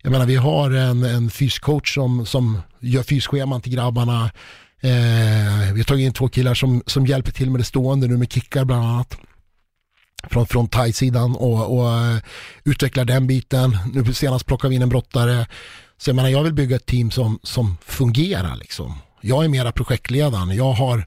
[0.02, 4.32] Jag menar vi har en, en fyscoach som, som gör fysscheman till grabbarna.
[4.82, 8.18] Eh, vi har tagit in två killar som, som hjälper till med det stående nu
[8.18, 9.18] med kickar bland annat
[10.24, 12.18] från, från thai-sidan och, och uh,
[12.64, 13.78] utvecklar den biten.
[13.94, 15.48] Nu senast plockar vi in en brottare.
[15.98, 18.98] Så jag menar, jag vill bygga ett team som, som fungerar liksom.
[19.22, 21.06] Jag är mera projektledaren, jag har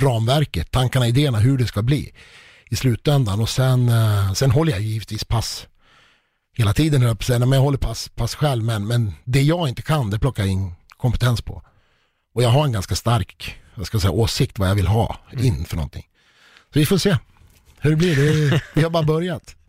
[0.00, 2.12] ramverket, tankarna, idéerna, hur det ska bli
[2.70, 5.66] i slutändan och sen, uh, sen håller jag givetvis pass
[6.56, 9.82] hela tiden, höll jag men jag håller pass, pass själv, men, men det jag inte
[9.82, 11.62] kan, det plockar jag in kompetens på.
[12.34, 15.64] Och jag har en ganska stark, jag ska säga, åsikt vad jag vill ha in
[15.64, 16.06] för någonting.
[16.72, 17.16] Så vi får se
[17.84, 18.16] hur det blir.
[18.50, 19.56] Det, vi har bara börjat.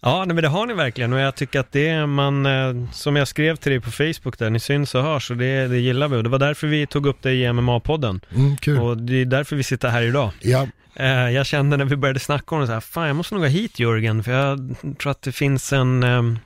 [0.00, 3.16] Ja, nej, men det har ni verkligen och jag tycker att det man, eh, som
[3.16, 6.08] jag skrev till dig på Facebook där, ni syns och hörs och det, det gillar
[6.08, 8.20] vi och det var därför vi tog upp det i MMA-podden.
[8.34, 8.78] Mm, kul.
[8.78, 10.30] Och det är därför vi sitter här idag.
[10.40, 10.66] Ja,
[10.98, 13.42] Eh, Jag kände när vi började snacka om det så här, fan jag måste nog
[13.44, 16.38] ha hit Jörgen, för jag tror att det finns en, ehm,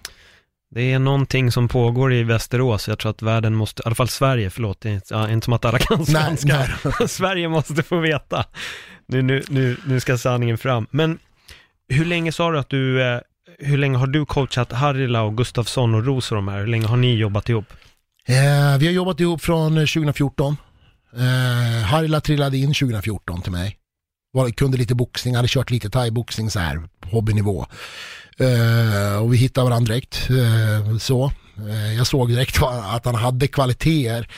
[0.75, 4.09] det är någonting som pågår i Västerås, jag tror att världen måste, i alla fall
[4.09, 6.64] Sverige, förlåt, det är inte, ja, inte som att alla kan Nej, svenska.
[7.09, 8.44] Sverige måste få veta.
[9.06, 10.86] Nu, nu, nu, nu ska sanningen fram.
[10.90, 11.18] Men
[11.88, 13.20] hur länge sa du att du, eh,
[13.58, 16.58] hur länge har du coachat Harila och Gustafsson och Ros och de här?
[16.58, 17.72] Hur länge har ni jobbat ihop?
[18.26, 20.56] Eh, vi har jobbat ihop från 2014.
[21.16, 23.78] Eh, eh Harila trillade in 2014 till mig.
[24.32, 27.66] Var, kunde lite boxning, hade kört lite thai-boxning så här, hobbynivå.
[28.38, 30.28] Eh, och vi hittade varandra direkt.
[30.30, 31.32] Eh, så.
[31.68, 34.28] Eh, jag såg direkt att han hade kvaliteter.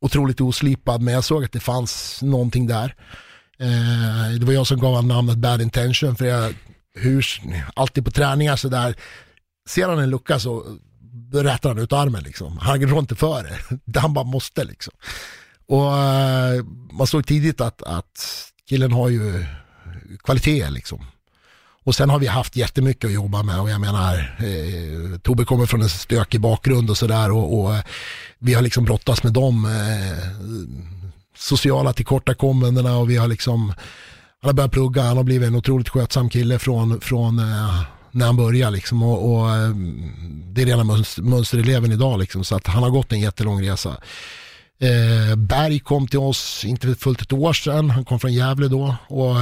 [0.00, 2.94] Otroligt oslipad, men jag såg att det fanns någonting där.
[3.58, 6.54] Eh, det var jag som gav honom namnet Bad Intention, för jag,
[6.94, 7.26] hur,
[7.74, 8.94] alltid på träningar sådär,
[9.68, 10.78] ser han en lucka så
[11.32, 12.58] rätar han ut armen liksom.
[12.58, 13.42] Han rår inte för
[13.92, 14.00] det.
[14.00, 14.92] Han bara måste liksom.
[15.68, 19.46] Och eh, man såg tidigt att, att killen har ju
[20.24, 21.06] kvalitet liksom.
[21.84, 25.66] Och sen har vi haft jättemycket att jobba med och jag menar, eh, Tobbe kommer
[25.66, 27.82] från en stökig bakgrund och sådär och, och eh,
[28.38, 30.18] vi har liksom brottats med de eh,
[31.36, 33.68] sociala tillkortakommandena och vi har liksom,
[34.40, 38.26] han har börjat plugga, han har blivit en otroligt skötsam kille från, från eh, när
[38.26, 39.70] han började liksom och, och eh,
[40.52, 40.84] det är rena
[41.18, 43.96] mönstereleven idag liksom så att han har gått en jättelång resa.
[44.78, 48.96] Eh, Berg kom till oss, inte fullt ett år sedan, han kom från Gävle då
[49.08, 49.36] och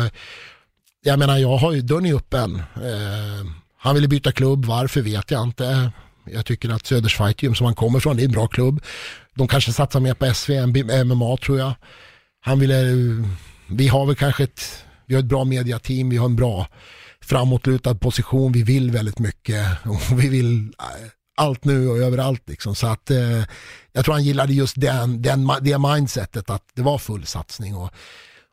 [1.03, 2.57] jag menar jag har ju dörren är öppen.
[2.77, 3.47] Eh,
[3.79, 5.91] han ville byta klubb, varför vet jag inte.
[6.25, 8.83] Jag tycker att Söders Gym som han kommer från, det är en bra klubb.
[9.35, 11.73] De kanske satsar mer på SV än MMA tror jag.
[12.41, 12.85] Han ville,
[13.69, 16.67] vi har väl kanske ett, vi har ett bra mediateam, vi har en bra
[17.21, 22.75] framåtlutad position, vi vill väldigt mycket och vi vill eh, allt nu och överallt liksom.
[22.75, 23.45] Så att eh,
[23.93, 27.91] jag tror han gillade just den, den, det mindsetet att det var full satsning och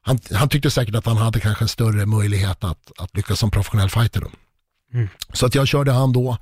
[0.02, 3.52] han, han tyckte säkert att han hade kanske en större möjlighet att, att lyckas som
[3.52, 4.32] professionell fighter då.
[5.34, 6.38] Så att jag körde han då.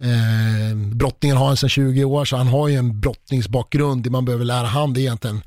[0.00, 4.02] Eh, brottningen har han sedan 20 år så han har ju en brottningsbakgrund.
[4.02, 5.42] Det man behöver lära han det är egentligen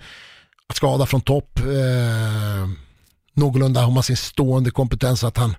[0.70, 1.60] att skada från topp.
[1.60, 2.70] Eh,
[3.34, 5.56] någorlunda har man sin stående kompetens att han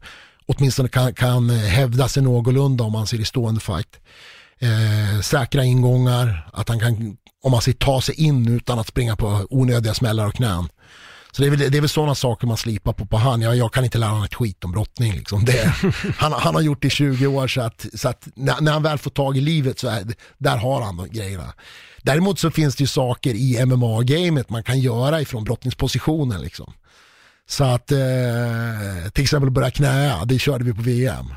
[0.47, 4.01] åtminstone kan, kan hävda sig någorlunda om man ser i stående fight.
[4.59, 9.17] Eh, säkra ingångar, att han kan, om man ser ta sig in utan att springa
[9.17, 10.69] på onödiga smällar och knän.
[11.33, 13.43] Så det är väl, det är väl sådana saker man slipar på på han.
[13.43, 15.13] Jag, jag kan inte lära honom ett skit om brottning.
[15.13, 15.45] Liksom.
[15.45, 15.75] Det,
[16.17, 18.83] han, han har gjort det i 20 år så att, så att när, när han
[18.83, 20.05] väl får tag i livet så är,
[20.39, 21.55] där har han de grejerna.
[22.03, 26.41] Däremot så finns det ju saker i MMA-gamet man kan göra ifrån brottningspositionen.
[26.41, 26.73] Liksom.
[27.49, 27.99] Så att eh,
[29.13, 31.35] till exempel börja knäa, det körde vi på VM.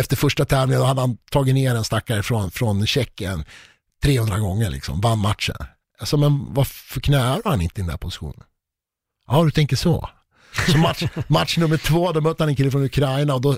[0.00, 3.44] Efter första tävlingen hade han tagit ner en stackare från, från Tjeckien
[4.02, 5.56] 300 gånger, liksom, vann matchen.
[5.98, 8.42] Alltså, men varför knäar han inte i den där positionen?
[9.28, 10.08] Ja, du tänker så.
[10.72, 13.56] Så match, match nummer två, då mötte han en kille från Ukraina och då,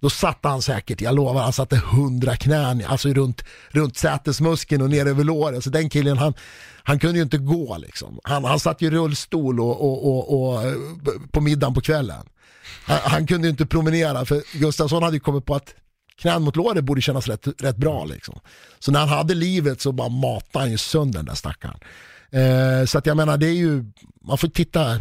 [0.00, 4.90] då satte han säkert, jag lovar, han satte hundra knän, alltså runt, runt sätesmuskeln och
[4.90, 5.64] ner över låret.
[5.64, 6.34] Så den killen, han,
[6.82, 8.20] han kunde ju inte gå liksom.
[8.24, 10.74] Han, han satt ju i rullstol och, och, och, och,
[11.32, 12.26] på middagen på kvällen.
[12.84, 15.74] Han, han kunde ju inte promenera, för Gustafsson hade ju kommit på att
[16.20, 18.40] knän mot låret borde kännas rätt, rätt bra liksom.
[18.78, 21.78] Så när han hade livet så bara matade han ju sönder den där stackaren.
[22.36, 23.84] Eh, så att jag menar, det är ju,
[24.24, 25.00] man får titta,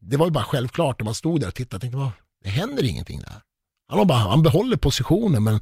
[0.00, 2.10] det var ju bara självklart när man stod där och tittade, tänkte, vad,
[2.44, 3.34] det händer ingenting där.
[3.88, 5.60] Han, bara, han behåller positionen men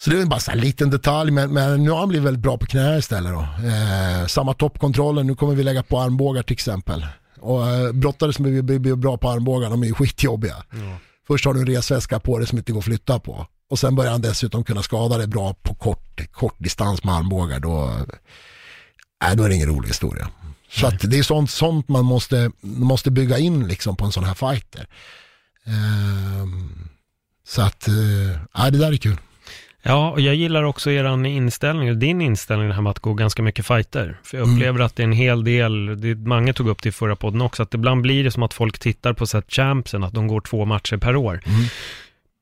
[0.00, 2.58] så det är bara här liten detalj, men, men nu har han blivit väldigt bra
[2.58, 3.40] på knä istället då.
[3.40, 7.06] Eh, samma toppkontroller, nu kommer vi lägga på armbågar till exempel.
[7.40, 10.56] Och eh, brottare som blir, blir, blir bra på armbågar, de är ju skitjobbiga.
[11.26, 13.46] Först har du en resväska på dig som inte går att flytta på.
[13.70, 17.60] Och sen börjar han dessutom kunna skada dig bra på kort, kort distans med armbågar.
[17.60, 17.90] Då,
[19.24, 20.28] äh, då är det ingen rolig historia.
[20.70, 24.24] Så att det är sånt, sånt man måste, måste bygga in liksom på en sån
[24.24, 24.86] här fighter.
[25.66, 26.88] Ehm,
[27.46, 29.16] så att, äh, det där är kul.
[29.82, 33.42] Ja, och jag gillar också er inställning, din inställning det här med att gå ganska
[33.42, 34.20] mycket fighter.
[34.22, 36.92] För jag upplever att det är en hel del, det, många tog upp det i
[36.92, 40.12] förra podden också, att ibland blir det som att folk tittar på så champsen, att
[40.12, 41.40] de går två matcher per år.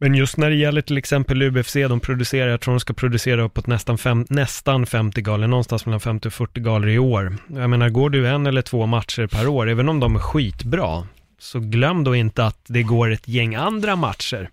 [0.00, 3.42] Men just när det gäller till exempel UFC, de producerar, jag tror de ska producera
[3.42, 7.36] uppåt nästan, fem, nästan 50 galor, någonstans mellan 50 och 40 galor i år.
[7.48, 11.06] Jag menar, går du en eller två matcher per år, även om de är skitbra,
[11.38, 14.50] så glöm då inte att det går ett gäng andra matcher.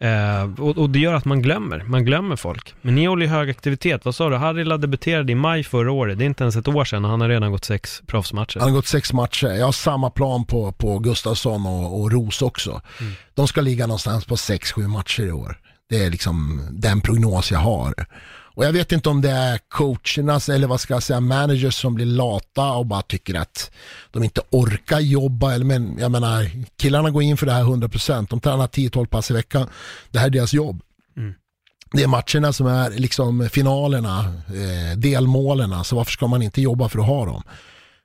[0.00, 2.74] Eh, och, och, det gör att man glömmer, man glömmer folk.
[2.82, 4.04] Men ni håller ju hög aktivitet.
[4.04, 4.36] Vad sa du?
[4.36, 6.18] Harila debuterade i maj förra året.
[6.18, 8.60] Det är inte ens ett år sedan och han har redan gått sex proffsmatcher.
[8.60, 9.46] Han har gått sex matcher.
[9.46, 12.80] Jag har samma plan på, på Gustafsson och, och Ros också.
[13.00, 13.12] Mm.
[13.34, 15.58] De ska ligga någonstans på sex, sju matcher i år.
[15.88, 17.94] Det är liksom den prognos jag har.
[18.58, 21.94] Och jag vet inte om det är coachernas eller vad ska jag säga, managers som
[21.94, 23.70] blir lata och bara tycker att
[24.10, 25.54] de inte orkar jobba.
[25.54, 28.26] Eller men, jag menar, killarna går in för det här 100%.
[28.30, 29.68] De tränar 10-12 pass i veckan.
[30.10, 30.82] Det här är deras jobb.
[31.16, 31.34] Mm.
[31.92, 35.84] Det är matcherna som är liksom finalerna, eh, delmålen.
[35.84, 37.42] Så varför ska man inte jobba för att ha dem?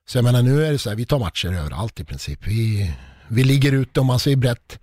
[0.07, 2.47] Så jag menar nu är det så här, vi tar matcher överallt i princip.
[2.47, 2.93] Vi,
[3.27, 4.79] vi ligger ute om man säger brett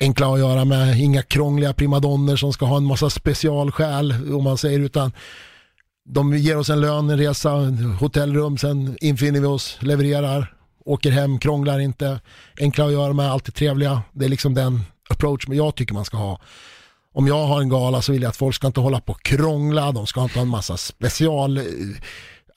[0.00, 4.58] enkla att göra med, inga krångliga primadonner som ska ha en massa specialskäl om man
[4.58, 5.12] säger utan
[6.08, 7.50] de ger oss en lön, en resa,
[8.00, 12.20] hotellrum, sen infinner vi oss, levererar, åker hem, krånglar inte,
[12.60, 14.02] enkla att göra med, alltid trevliga.
[14.12, 14.80] Det är liksom den
[15.10, 16.40] approach jag tycker man ska ha.
[17.14, 19.22] Om jag har en gala så vill jag att folk ska inte hålla på och
[19.22, 21.64] krångla, de ska inte ha en massa special eh,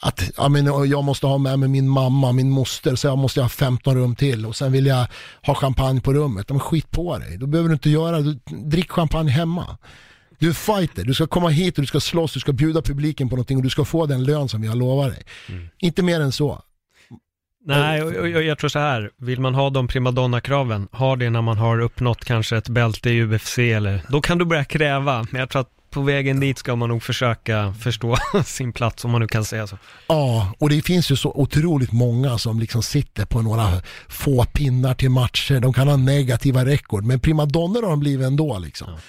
[0.04, 3.41] att ja, men, jag måste ha med mig min mamma, min moster, så jag måste
[3.41, 5.08] ha 15 rum till och sen vill jag
[5.45, 6.49] ha champagne på rummet.
[6.49, 8.39] Men skit på dig, då behöver du inte göra det.
[8.45, 9.78] Drick champagne hemma.
[10.39, 13.30] Du är fighter, du ska komma hit och du ska slåss, du ska bjuda publiken
[13.30, 15.24] på någonting och du ska få den lön som jag lovar dig.
[15.49, 15.70] Mm.
[15.80, 16.62] Inte mer än så.
[17.66, 21.41] Nej, och, och, jag tror så här, vill man ha de primadonna-kraven, ha det när
[21.41, 25.39] man har uppnått kanske ett bälte i UFC eller, då kan du börja kräva, men
[25.39, 28.16] jag tror att på vägen dit ska man nog försöka förstå
[28.46, 29.78] sin plats, om man nu kan säga så.
[30.08, 34.94] Ja, och det finns ju så otroligt många som liksom sitter på några få pinnar
[34.94, 35.60] till matcher.
[35.60, 38.88] De kan ha negativa rekord, men primadonnor har de blivit ändå liksom.
[38.91, 39.00] Ja.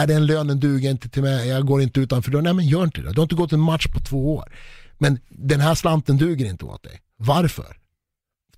[0.00, 2.44] Är den lönen duger inte till mig, jag går inte utanför dörren.
[2.44, 4.52] Nej men gör inte det, du har inte gått en match på två år.
[4.98, 7.00] Men den här slanten duger inte åt dig.
[7.16, 7.76] Varför?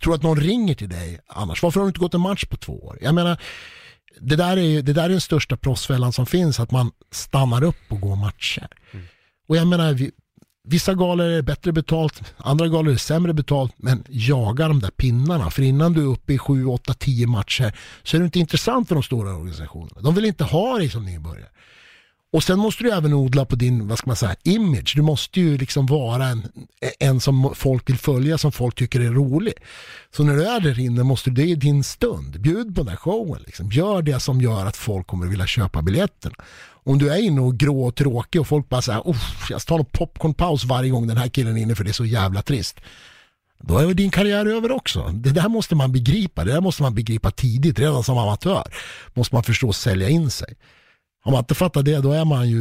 [0.03, 1.63] Tror att någon ringer till dig annars?
[1.63, 2.99] Varför har du inte gått en match på två år?
[3.01, 3.41] Jag menar,
[4.21, 7.83] det där är det där är den största proffsfällan som finns, att man stannar upp
[7.89, 8.69] och går matcher.
[8.93, 9.07] Mm.
[9.49, 10.11] Och jag menar, vi,
[10.69, 15.51] vissa galor är bättre betalt, andra galor är sämre betalt, men jaga de där pinnarna.
[15.51, 18.89] För innan du är uppe i 7, 8, 10 matcher så är det inte intressant
[18.89, 20.01] för de stora organisationerna.
[20.01, 21.49] De vill inte ha dig som nybörjare.
[22.35, 24.93] Och sen måste du även odla på din, vad ska man säga, image.
[24.97, 26.43] Du måste ju liksom vara en,
[26.99, 29.53] en som folk vill följa, som folk tycker är rolig.
[30.17, 32.41] Så när du är där inne måste du, det är din stund.
[32.41, 33.43] Bjud på den här showen.
[33.47, 33.71] Liksom.
[33.71, 36.35] Gör det som gör att folk kommer vilja köpa biljetterna.
[36.85, 39.17] Om du är inne och grå och tråkig och folk bara säger,
[39.51, 42.05] jag tar en popcornpaus varje gång den här killen är inne för det är så
[42.05, 42.81] jävla trist.
[43.61, 45.11] Då är din karriär över också.
[45.15, 46.45] Det där måste man begripa.
[46.45, 48.75] Det där måste man begripa tidigt, redan som amatör.
[49.15, 50.55] Måste man förstå sälja in sig.
[51.25, 52.59] Om man inte fattar det, då är man ju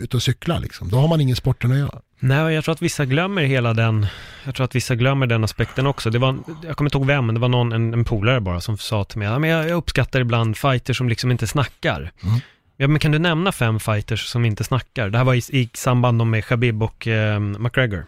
[0.00, 0.90] ute och cyklar liksom.
[0.90, 2.00] Då har man ingen sporten att göra.
[2.18, 4.06] Nej, jag tror att vissa glömmer hela den,
[4.44, 6.10] jag tror att vissa glömmer den aspekten också.
[6.10, 8.60] Det var, jag kommer inte ihåg vem, men det var någon, en, en polare bara
[8.60, 12.12] som sa till mig, ja, men jag, jag uppskattar ibland fighters som liksom inte snackar.
[12.22, 12.40] Mm.
[12.76, 15.10] Ja, men kan du nämna fem fighters som inte snackar?
[15.10, 18.06] Det här var i, i samband med Khabib och eh, McGregor.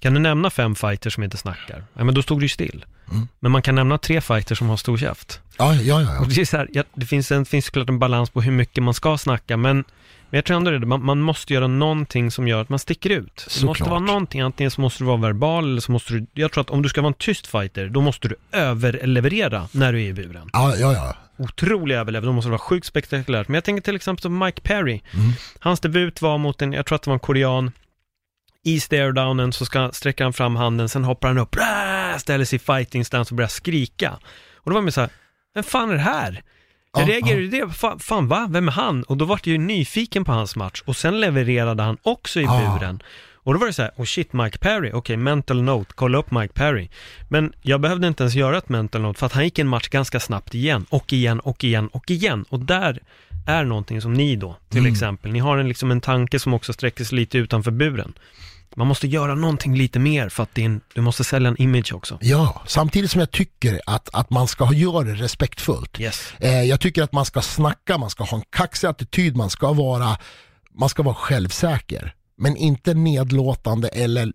[0.00, 1.84] Kan du nämna fem fighters som inte snackar?
[1.94, 2.84] Ja, men då stod det ju still.
[3.10, 3.28] Mm.
[3.40, 5.40] Men man kan nämna tre fighters som har stor käft.
[5.58, 6.20] Ja, ja, ja.
[6.20, 8.52] Och det, är så här, ja, det finns, en, finns såklart en balans på hur
[8.52, 12.30] mycket man ska snacka, men, men jag tror ändå det, man, man måste göra någonting
[12.30, 13.46] som gör att man sticker ut.
[13.60, 16.52] Det måste vara någonting, antingen så måste du vara verbal eller så måste du, jag
[16.52, 20.02] tror att om du ska vara en tyst fighter, då måste du överleverera när du
[20.02, 20.50] är i buren.
[20.52, 21.16] Ja, ja, ja.
[21.36, 23.48] Otrolig överlevnad, då måste det vara sjukt spektakulärt.
[23.48, 25.00] Men jag tänker till exempel på Mike Perry.
[25.14, 25.32] Mm.
[25.58, 27.72] Hans debut var mot en, jag tror att det var en korean,
[28.64, 31.56] i staredownen så ska, sträcker han fram handen, sen hoppar han upp,
[32.18, 34.18] ställer sig i fighting stance och börjar skrika.
[34.54, 35.10] Och då var man så här,
[35.54, 36.42] vem fan är det här?
[36.92, 37.66] Jag ja, reagerade ja.
[37.66, 39.02] det, fan, fan va, vem är han?
[39.02, 42.44] Och då var jag ju nyfiken på hans match och sen levererade han också i
[42.44, 42.78] ja.
[42.80, 43.02] buren.
[43.42, 46.18] Och då var det så här, oh shit, Mike Perry, okej, okay, mental note, kolla
[46.18, 46.88] upp Mike Perry.
[47.28, 49.88] Men jag behövde inte ens göra ett mental note för att han gick en match
[49.88, 52.44] ganska snabbt igen, och igen, och igen, och igen.
[52.48, 52.98] Och där
[53.46, 54.92] är någonting som ni då, till mm.
[54.92, 58.12] exempel, ni har en, liksom en tanke som också sträcker sig lite utanför buren.
[58.76, 62.18] Man måste göra någonting lite mer för att din, du måste sälja en image också.
[62.20, 66.00] Ja, samtidigt som jag tycker att, att man ska göra det respektfullt.
[66.00, 66.32] Yes.
[66.38, 69.72] Eh, jag tycker att man ska snacka, man ska ha en kaxig attityd, man ska
[69.72, 70.18] vara,
[70.74, 72.14] man ska vara självsäker.
[72.36, 74.32] Men inte nedlåtande eller,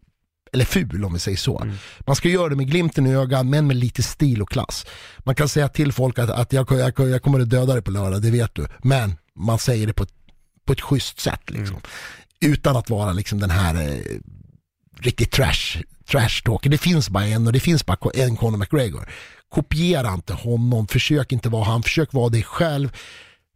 [0.53, 1.67] eller ful om vi säger så.
[1.99, 4.85] Man ska göra det med glimten i ögat men med lite stil och klass.
[5.19, 7.91] Man kan säga till folk att, att jag, jag, jag kommer att döda dig på
[7.91, 8.67] lördag, det vet du.
[8.83, 10.13] Men man säger det på ett,
[10.65, 11.77] på ett schysst sätt liksom.
[12.39, 13.99] Utan att vara liksom den här eh,
[14.99, 15.81] riktigt trash,
[16.11, 16.69] trash talker.
[16.69, 19.09] Det finns bara en och det finns bara en Conor McGregor.
[19.49, 22.89] Kopiera inte honom, försök inte vara han, försök vara dig själv.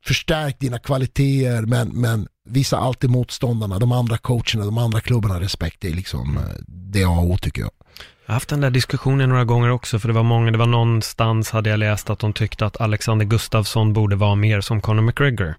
[0.05, 5.77] Förstärk dina kvaliteter men, men visa alltid motståndarna, de andra coacherna, de andra klubbarna respekt.
[5.82, 7.71] Det är liksom eh, det A och O tycker jag.
[8.25, 10.65] Jag har haft den där diskussionen några gånger också, för det var många, det var
[10.65, 15.01] någonstans hade jag läst att de tyckte att Alexander Gustafsson borde vara mer som Conor
[15.01, 15.55] McGregor.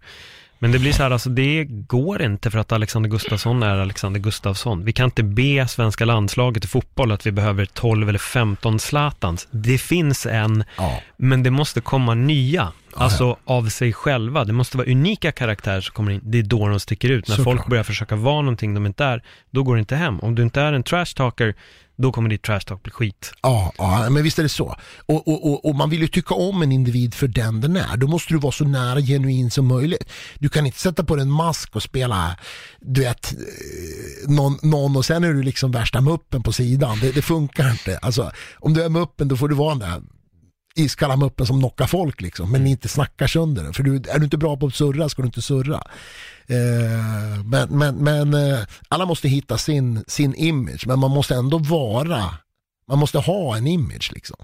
[0.62, 4.20] Men det blir så här, alltså det går inte för att Alexander Gustafsson är Alexander
[4.20, 4.84] Gustafsson.
[4.84, 9.48] Vi kan inte be svenska landslaget i fotboll att vi behöver 12 eller 15 Zlatans.
[9.50, 11.00] Det finns en, Ja.
[11.16, 14.44] men det måste komma nya, alltså av sig själva.
[14.44, 16.20] Det måste vara unika karaktärer som kommer in.
[16.24, 17.28] Det är då de sticker ut.
[17.28, 17.54] När Såklart.
[17.56, 20.20] folk börjar försöka vara någonting de inte är, då går det inte hem.
[20.20, 21.54] Om du inte är en trash talker,
[22.00, 23.32] då kommer ditt trash talk bli skit.
[23.42, 24.76] Ja, ja, men visst är det så.
[25.06, 27.96] Och, och, och, och man vill ju tycka om en individ för den den är.
[27.96, 30.04] Då måste du vara så nära genuin som möjligt.
[30.38, 32.36] Du kan inte sätta på dig en mask och spela,
[32.80, 36.98] du vet, eh, någon, någon och sen är du liksom värsta muppen på sidan.
[37.00, 37.98] Det, det funkar inte.
[37.98, 40.02] Alltså, om du är muppen då får du vara den där
[40.74, 43.74] iskalla muppen som knockar folk liksom, men inte snackar sönder den.
[43.74, 45.82] För du, är du inte bra på att surra ska du inte surra.
[46.46, 51.58] Eh, men men, men eh, alla måste hitta sin, sin image, men man måste ändå
[51.58, 52.34] vara
[52.88, 54.36] man måste ha en image liksom.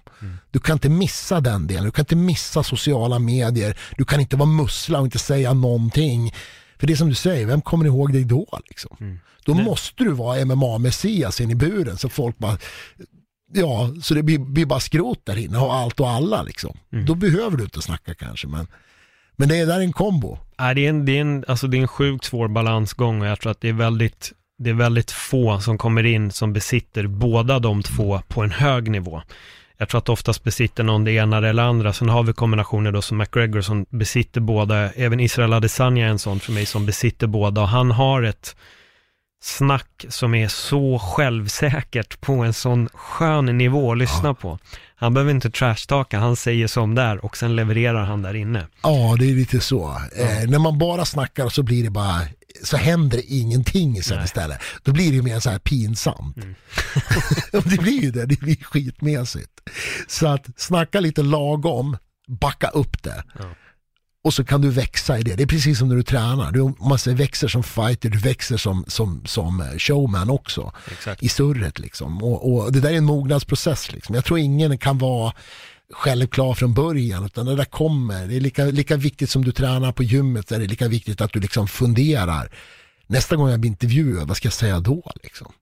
[0.50, 4.36] Du kan inte missa den delen, du kan inte missa sociala medier, du kan inte
[4.36, 6.34] vara mussla och inte säga någonting.
[6.78, 9.20] För det är som du säger, vem kommer ihåg dig då liksom?
[9.44, 12.58] Då måste du vara MMA-messias in i buren så folk bara,
[13.52, 16.76] ja, så det blir, blir bara skrot där inne och allt och alla liksom.
[17.06, 18.66] Då behöver du inte snacka kanske, men,
[19.36, 20.38] men det är där en kombo.
[20.58, 23.26] Nej, det är en, det är en, alltså det är en sjukt svår balansgång och
[23.26, 27.06] jag tror att det är väldigt, det är väldigt få som kommer in som besitter
[27.06, 29.22] båda de två på en hög nivå.
[29.78, 31.92] Jag tror att oftast besitter någon det ena eller andra.
[31.92, 34.92] Sen har vi kombinationer då som McGregor som besitter båda.
[34.92, 37.60] Även Israel Adesanya är en sån för mig som besitter båda.
[37.60, 38.56] Och han har ett
[39.42, 44.58] snack som är så självsäkert på en sån skön nivå att lyssna på.
[44.96, 48.66] Han behöver inte trashtaka, han säger som där och sen levererar han där inne.
[48.82, 50.00] Ja, det är lite så.
[50.16, 52.20] Eh, när man bara snackar så blir det bara,
[52.64, 54.58] så händer det ingenting sen istället.
[54.82, 56.36] Då blir det mer så här pinsamt.
[57.52, 59.50] det blir ju det, det blir skitmässigt.
[60.08, 61.96] Så att snacka lite lagom,
[62.28, 63.24] backa upp det.
[64.26, 65.34] Och så kan du växa i det.
[65.34, 66.52] Det är precis som när du tränar.
[66.52, 70.72] Du man säger, växer som fighter, du växer som, som, som eh, showman också.
[70.90, 71.22] Exakt.
[71.22, 72.22] I surret liksom.
[72.22, 74.14] Och, och det där är en mognadsprocess liksom.
[74.14, 75.32] Jag tror ingen kan vara
[75.92, 78.26] självklar från början utan det där kommer.
[78.26, 81.32] Det är lika, lika viktigt som du tränar på gymmet, är det lika viktigt att
[81.32, 82.52] du liksom funderar.
[83.06, 85.52] Nästa gång jag blir intervjuad, vad ska jag säga då liksom?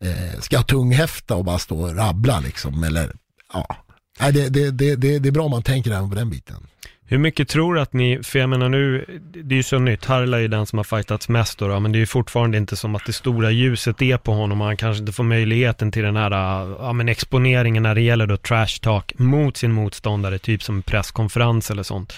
[0.00, 2.84] Eh, ska jag tunghäfta och bara stå och rabbla liksom?
[2.84, 3.16] Eller,
[3.52, 3.76] ja.
[4.20, 6.66] Nej, det, det, det, det, det är bra om man tänker även på den biten.
[7.06, 9.04] Hur mycket tror att ni, för jag menar nu,
[9.44, 11.80] det är ju så nytt, Harla är ju den som har fightats mest då, då,
[11.80, 14.66] men det är ju fortfarande inte som att det stora ljuset är på honom och
[14.66, 18.26] han kanske inte får möjligheten till den här äh, ja, men exponeringen när det gäller
[18.26, 22.12] då trash talk mot sin motståndare, typ som presskonferens eller sånt.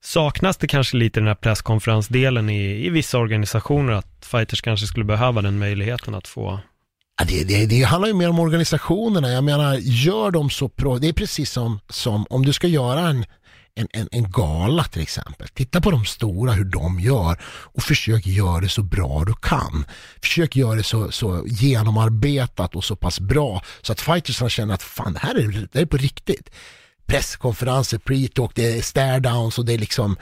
[0.00, 5.04] Saknas det kanske lite den här presskonferensdelen i, i vissa organisationer, att fighters kanske skulle
[5.04, 6.60] behöva den möjligheten att få
[7.18, 9.30] Ja, det, det, det handlar ju mer om organisationerna.
[9.30, 10.98] Jag menar, gör de så pro...
[10.98, 13.24] Det är precis som, som om du ska göra en,
[13.76, 15.48] en, en, en gala till exempel.
[15.48, 19.86] Titta på de stora, hur de gör och försök göra det så bra du kan.
[20.22, 24.82] Försök göra det så, så genomarbetat och så pass bra så att fightersarna känner att
[24.82, 26.50] fan, det här är, det här är på riktigt.
[27.06, 30.16] Presskonferenser, pre-talk, det är stare-downs och det är liksom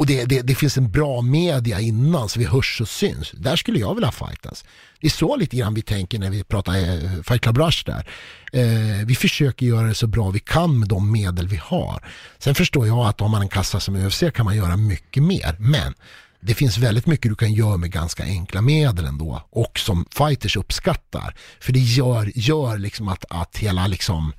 [0.00, 3.30] och det, det, det finns en bra media innan så vi hörs och syns.
[3.30, 4.64] Där skulle jag vilja fightas.
[5.00, 8.06] Det är så lite grann vi tänker när vi pratar eh, Fight Club Rush där.
[8.52, 12.04] Eh, vi försöker göra det så bra vi kan med de medel vi har.
[12.38, 15.56] Sen förstår jag att om man en kassa som UFC kan man göra mycket mer.
[15.58, 15.94] Men
[16.40, 20.56] det finns väldigt mycket du kan göra med ganska enkla medel ändå och som fighters
[20.56, 21.34] uppskattar.
[21.60, 24.32] För det gör, gör liksom att, att hela liksom,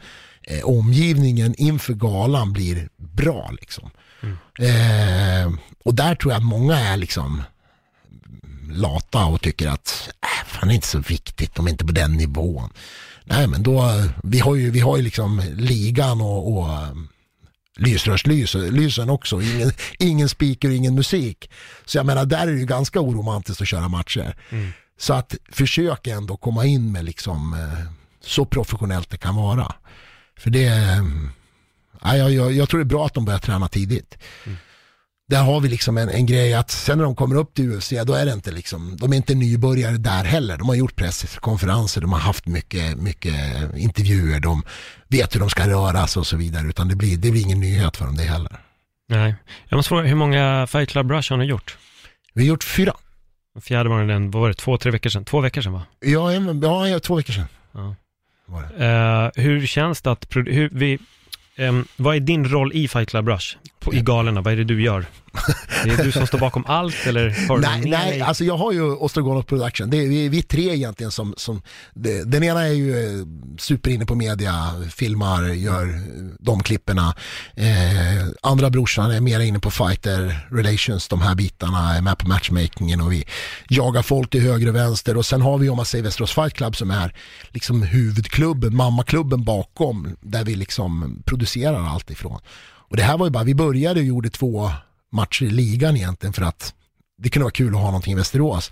[0.51, 3.51] eh, omgivningen inför galan blir bra.
[3.59, 3.89] Liksom.
[4.59, 5.53] Eh,
[5.85, 7.43] och där tror jag att många är liksom
[8.71, 11.91] lata och tycker att äh, fan det är inte så viktigt, de är inte på
[11.91, 12.69] den nivån.
[13.23, 13.83] Nej men då,
[14.23, 16.67] vi har ju, vi har ju liksom ligan och, och
[17.77, 21.49] lysrörslysen också, ingen, ingen speaker och ingen musik.
[21.85, 24.35] Så jag menar där är det ju ganska oromantiskt att köra matcher.
[24.99, 27.91] Så att försök ändå komma in med liksom eh,
[28.23, 29.75] så professionellt det kan vara.
[30.41, 31.03] För det, eh,
[32.01, 34.17] ja, jag, jag, tror det är bra att de börjar träna tidigt.
[35.29, 37.93] Där har vi liksom en, en grej att sen när de kommer upp till UFC
[38.05, 40.57] då är det inte liksom, de är inte nybörjare där heller.
[40.57, 43.35] De har gjort presskonferenser, de har haft mycket, mycket
[43.75, 44.63] intervjuer, de
[45.07, 46.67] vet hur de ska röra sig och så vidare.
[46.67, 48.59] Utan det blir, det blir ingen nyhet för dem det heller.
[49.09, 49.35] Nej.
[49.69, 51.77] Jag måste fråga, hur många Fight Club Rush har ni gjort?
[52.33, 52.93] Vi har gjort fyra.
[53.61, 55.25] Fjärde var den, vad var det, två, tre veckor sedan?
[55.25, 55.83] Två veckor sedan va?
[55.99, 57.47] Ja, en, ja två veckor sedan.
[57.71, 57.95] Ja.
[58.51, 58.85] Var det.
[58.85, 60.99] Eh, hur känns det att, hur, vi,
[61.57, 63.57] um, vad är din roll i Fight Club Rush?
[63.81, 65.05] På, I galerna, vad är det du gör?
[65.83, 68.81] Det är du som står bakom allt eller har Nej, nej, alltså jag har ju
[68.81, 69.89] Ostrogonov Production.
[69.89, 71.61] Det är, vi, vi är tre egentligen som, som
[71.93, 73.25] det, den ena är ju eh,
[73.57, 74.53] superinne på media,
[74.89, 75.99] filmar, gör eh,
[76.39, 77.15] de klipperna.
[77.55, 82.27] Eh, andra brorsan är mer inne på fighter relations, de här bitarna, är med på
[82.27, 83.25] matchmakingen och vi
[83.69, 85.17] jagar folk till höger och vänster.
[85.17, 87.15] Och sen har vi om man säger Västerås Fight Club som är
[87.49, 92.39] liksom huvudklubben, mammaklubben bakom, där vi liksom producerar allt ifrån.
[92.91, 94.71] Och det här var ju bara, vi började och gjorde två
[95.11, 96.73] matcher i ligan egentligen för att
[97.17, 98.71] det kunde vara kul att ha någonting i Västerås.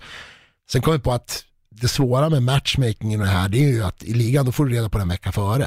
[0.72, 3.84] Sen kom vi på att det svåra med matchmakingen och det här, det är ju
[3.84, 5.64] att i ligan då får du reda på det en vecka före.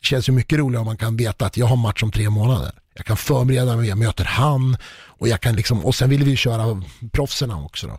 [0.00, 2.30] Det känns ju mycket roligare om man kan veta att jag har match om tre
[2.30, 2.72] månader.
[2.94, 6.30] Jag kan förbereda mig, jag möter han och jag kan liksom, och sen vill vi
[6.30, 6.82] ju köra
[7.12, 7.98] proffserna också då.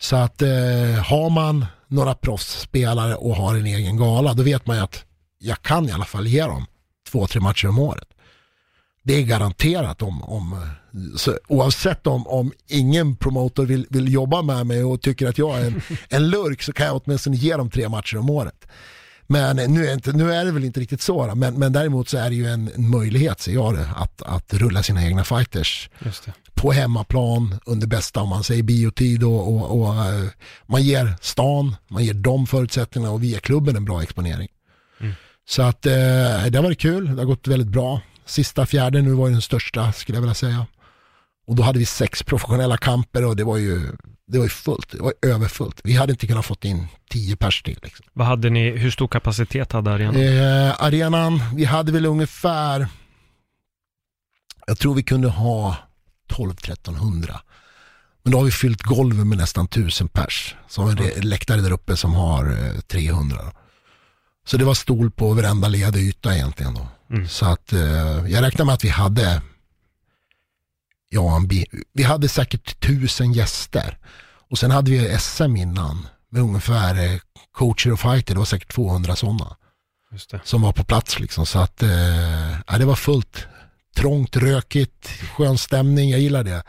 [0.00, 0.48] Så att eh,
[1.04, 5.04] har man några proffsspelare och har en egen gala, då vet man ju att
[5.38, 6.66] jag kan i alla fall ge dem
[7.10, 8.08] två, tre matcher om året.
[9.02, 10.66] Det är garanterat om, om
[11.16, 15.60] så, oavsett om, om ingen promotor vill, vill jobba med mig och tycker att jag
[15.60, 18.66] är en, en lurk så kan jag åtminstone ge dem tre matcher om året.
[19.26, 22.08] Men nu är, inte, nu är det väl inte riktigt så, då, men, men däremot
[22.08, 25.24] så är det ju en, en möjlighet, ser jag det, att, att rulla sina egna
[25.24, 25.90] fighters
[26.54, 29.94] på hemmaplan under bästa, om man säger biotid och, och, och
[30.66, 34.48] man ger stan, man ger dem förutsättningarna och vi ger klubben en bra exponering.
[35.48, 35.92] Så att eh,
[36.50, 38.00] det har varit kul, det har gått väldigt bra.
[38.26, 40.66] Sista fjärde nu var ju den största skulle jag vilja säga.
[41.46, 43.92] Och då hade vi sex professionella kamper och det var ju,
[44.26, 45.80] det var ju fullt, det var överfullt.
[45.84, 47.78] Vi hade inte kunnat fått in tio pers till.
[47.82, 48.06] Liksom.
[48.12, 50.16] Vad hade ni, hur stor kapacitet hade arenan?
[50.16, 52.88] Eh, arenan, vi hade väl ungefär,
[54.66, 55.76] jag tror vi kunde ha
[56.28, 57.38] 12-1300.
[58.22, 60.56] Men då har vi fyllt golven med nästan 1000 pers.
[60.68, 63.36] Så har vi en läktare där uppe som har eh, 300.
[63.36, 63.52] då.
[64.46, 66.86] Så det var stol på varenda ledig yta egentligen då.
[67.28, 69.42] Så att eh, jag räknar med att vi hade,
[71.08, 73.98] ja, bi- vi hade säkert tusen gäster.
[74.50, 77.18] Och sen hade vi SM innan med ungefär eh,
[77.52, 79.56] coacher och fighter, det var säkert 200 sådana
[80.44, 81.46] som var på plats liksom.
[81.46, 83.46] Så att, eh, ja, det var fullt.
[83.96, 86.62] Trångt, rökigt, skön stämning, jag gillar det.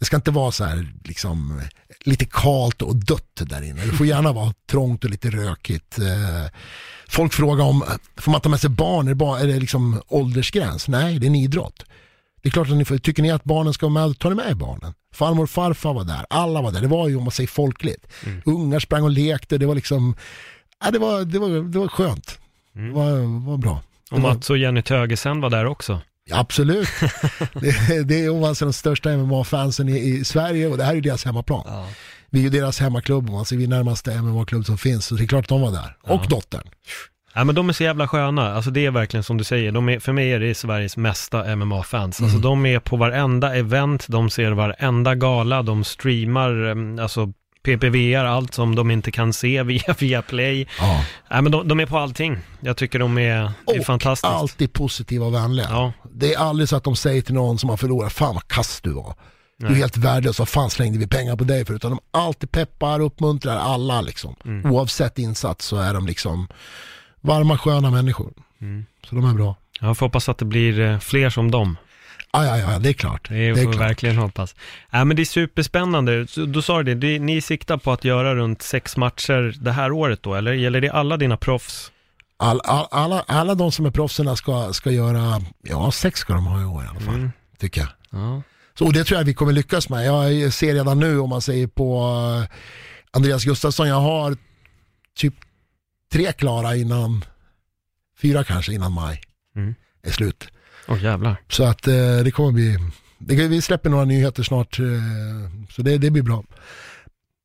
[0.00, 1.62] Det ska inte vara så här liksom
[2.04, 3.86] lite kalt och dött där inne.
[3.86, 5.98] Det får gärna vara trångt och lite rökigt.
[5.98, 6.52] Eh,
[7.08, 7.84] folk frågar om,
[8.16, 9.06] får man ta med sig barn?
[9.06, 10.88] Är det, bara, är det liksom åldersgräns?
[10.88, 11.84] Nej, det är en idrott.
[12.42, 14.34] Det är klart att ni får, tycker ni att barnen ska vara med, ta ni
[14.34, 14.94] med barnen.
[15.14, 16.80] Farmor och farfar var där, alla var där.
[16.80, 18.06] Det var ju om man säger folkligt.
[18.44, 20.16] Ungar sprang och lekte, det var liksom,
[20.84, 22.38] ja, det, var, det, var, det var skönt.
[22.72, 23.82] Det var, var bra.
[24.10, 26.00] Och Mats och Jenny Tögesen var där också.
[26.30, 26.88] Ja, absolut.
[27.88, 31.24] det, det är alltså de största MMA-fansen i, i Sverige och det här är deras
[31.24, 31.86] hemmaplan.
[32.30, 35.26] Vi är ju deras hemmaklubb, alltså vi är närmaste MMA-klubb som finns, så det är
[35.26, 35.96] klart att de var där.
[36.02, 36.62] Och dottern.
[37.34, 39.88] Ja men de är så jävla sköna, alltså det är verkligen som du säger, de
[39.88, 42.20] är, för mig är det Sveriges mesta MMA-fans.
[42.22, 42.40] Alltså Mm.
[42.42, 47.32] de är på varenda event, de ser varenda gala, de streamar, em, alltså
[47.62, 50.66] PPVR, allt som de inte kan se via, via Play.
[50.78, 51.04] Ja.
[51.30, 52.38] Nej men de, de är på allting.
[52.60, 54.24] Jag tycker de är, det är Och fantastiskt.
[54.32, 55.66] alltid positiva och vänliga.
[55.70, 55.92] Ja.
[56.12, 58.80] Det är aldrig så att de säger till någon som har förlorat, fan vad kass
[58.80, 59.14] du var.
[59.58, 61.74] Du är helt värdelös, vad fan slängde vi pengar på dig för?
[61.74, 64.36] Utan de alltid peppar, uppmuntrar alla liksom.
[64.44, 64.72] Mm.
[64.72, 66.48] Oavsett insats så är de liksom
[67.20, 68.32] varma, sköna människor.
[68.60, 68.86] Mm.
[69.08, 69.56] Så de är bra.
[69.80, 71.76] Jag får hoppas att det blir eh, fler som dem.
[72.32, 73.28] Ja, ja, ja, det är klart.
[73.28, 74.54] Det, Det är får vi verkligen hoppas.
[74.90, 76.24] Ja, men det är superspännande.
[76.46, 80.22] Du sa det, det, ni siktar på att göra runt sex matcher det här året
[80.22, 81.92] då, eller gäller det alla dina proffs?
[82.36, 86.46] All, all, alla, alla de som är proffsen ska, ska göra, ja sex ska de
[86.46, 87.30] ha i år i alla fall, Mm.
[87.58, 87.90] tycker jag.
[88.10, 88.42] Ja.
[88.78, 90.06] Så, och det tror jag vi kommer lyckas med.
[90.06, 92.02] Jag ser redan nu om man säger på
[92.42, 92.56] eh,
[93.10, 94.36] Andreas Gustafsson, jag har
[95.16, 95.34] typ
[96.12, 97.24] tre klara innan,
[98.22, 99.20] fyra kanske innan maj
[99.56, 99.74] Mm.
[100.02, 100.48] är slut.
[100.90, 101.36] Åh jävlar.
[101.48, 102.78] Så att eh, det kommer bli,
[103.18, 104.84] det, vi släpper några nyheter snart, eh,
[105.70, 106.44] så det, det blir bra.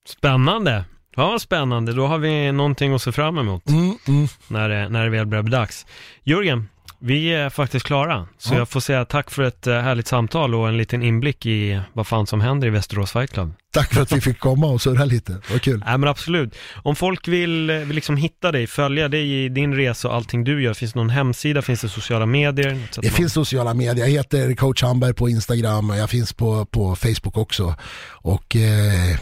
[0.07, 0.85] Spännande.
[1.15, 1.93] Ja, spännande.
[1.93, 4.27] Då har vi någonting att se fram emot Mm, mm.
[4.47, 5.85] när det, när det väl börjar bli dags.
[6.23, 6.67] Jörgen,
[7.07, 8.57] Vi är faktiskt klara, så Ja.
[8.57, 12.07] jag får säga tack för ett eh, härligt samtal och en liten inblick i vad
[12.07, 13.53] fan som händer i Västerås Fight Club.
[13.73, 15.83] Tack för att vi fick komma och surra lite, vad kul.
[15.85, 16.55] Nej men absolut.
[16.83, 20.43] Om folk vill, eh, vill liksom hitta dig, följa dig i din resa och allting
[20.43, 22.69] du gör, finns det någon hemsida, finns det sociala medier?
[22.95, 26.65] Det man- finns sociala medier, jag heter coach Hamberg på Instagram och jag finns på,
[26.65, 27.75] på Facebook också.
[28.11, 29.17] Och eh,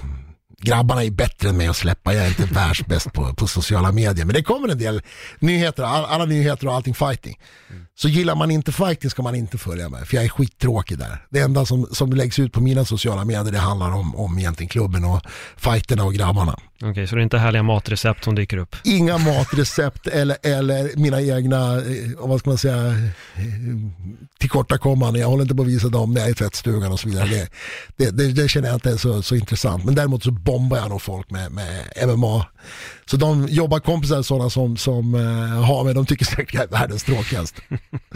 [0.64, 4.26] grabbarna är bättre än mig att släppa, jag är inte världsbäst på, på sociala medier.
[4.26, 5.01] Men det kommer en del
[5.39, 7.39] nyheter, all, alla nyheter och allting fighting.
[7.95, 11.26] Så gillar man inte fighting ska man inte följa mig, för jag är skittråkig där.
[11.30, 14.70] Det enda som, som läggs ut på mina sociala medier det handlar om, om egentligen
[14.70, 15.22] klubben och
[15.57, 16.59] fighterna och grabbarna.
[16.86, 18.76] Okej, så det är inte härliga matrecept som dyker upp?
[18.84, 21.84] Inga matrecept eller, eller mina egna, eh,
[22.18, 23.44] vad ska man säga, eh,
[24.40, 25.22] tillkortakommanden.
[25.22, 27.28] Jag håller inte på att visa dem när jag är i tvättstugan och så vidare.
[27.28, 27.50] Det,
[27.98, 29.86] det, det, det känner jag inte är så, så intressant.
[29.86, 32.46] Men däremot så bombar jag nog folk med, med MMA.
[33.06, 37.04] Så de jobbarkompisar, sådana som, som uh, har mig, de tycker säkert jag är världens
[37.04, 37.62] tråkigaste.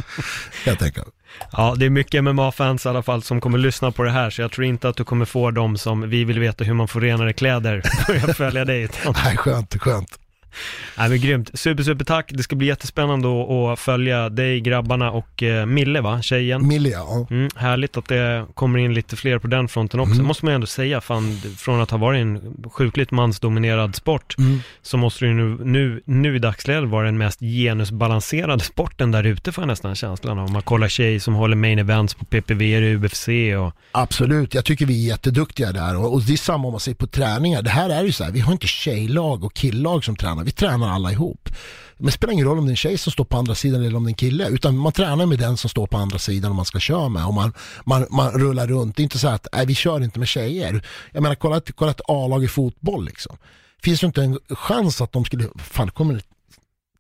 [0.66, 1.04] jag tänker.
[1.52, 4.42] Ja, det är mycket MMA-fans i alla fall som kommer lyssna på det här, så
[4.42, 7.02] jag tror inte att du kommer få dem som vi vill veta hur man får
[7.02, 8.90] renare kläder börja följa dig.
[9.24, 10.20] Nej, skönt, skönt.
[10.98, 11.60] nej men grymt.
[11.60, 12.32] Super, super tack.
[12.34, 13.28] Det ska bli jättespännande
[13.74, 16.68] att, följa dig, grabbarna och eh, Mille va, tjejen.
[16.68, 17.28] Milja, ja.
[17.30, 20.24] Mm, härligt att det kommer in lite fler på den fronten också.
[20.24, 24.36] måste man ju ändå säga, fan, från att ha varit en sjukligt mansdominerad sport,
[24.82, 29.24] så måste det ju nu, nu, nu i dagsläget vara den mest genusbalanserade sporten där
[29.24, 30.46] ute får jag nästan känslan av.
[30.46, 32.62] Om man kollar tjej som håller main events på PPV,
[32.96, 33.28] UFC
[33.60, 33.74] och...
[33.92, 36.94] Absolut, jag tycker vi är jätteduktiga där och, och det är samma om man ser
[36.94, 37.62] på träningar.
[37.62, 40.52] Det här är ju så här, vi har inte tjejlag och killag som tränar, vi
[40.52, 41.50] tränar alla ihop.
[41.98, 43.86] Men det spelar ingen roll om det är en tjej som står på andra sidan
[43.86, 46.20] eller om det är en kille, utan man tränar med den som står på andra
[46.20, 47.54] sidan och man ska köra med och man,
[47.86, 48.96] man, man rullar runt.
[48.96, 50.86] Det är inte så att, nej vi kör inte med tjejer.
[51.12, 53.38] Jag menar kolla, kolla ett A-lag i fotboll liksom.
[53.84, 56.22] Finns det inte en chans att de skulle, fan kommer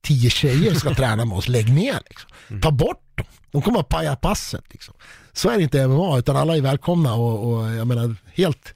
[0.04, 2.30] tio tjejer ska träna med oss, lägg ner liksom.
[2.62, 3.26] Ta bort dem.
[3.52, 4.94] De kommer att paja passet liksom.
[5.34, 8.74] Så är det inte i MMA, utan alla är välkomna och, och jag menar helt,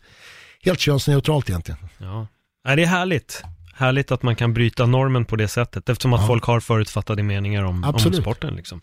[0.64, 1.80] helt könsneutralt egentligen.
[1.97, 2.28] Ja.
[2.66, 3.43] Nej, det är härligt.
[3.74, 6.28] Härligt att man kan bryta normen på det sättet, eftersom att Ja.
[6.28, 8.55] folk har förutfattade meningar om, om sporten.
[8.55, 8.82] Liksom.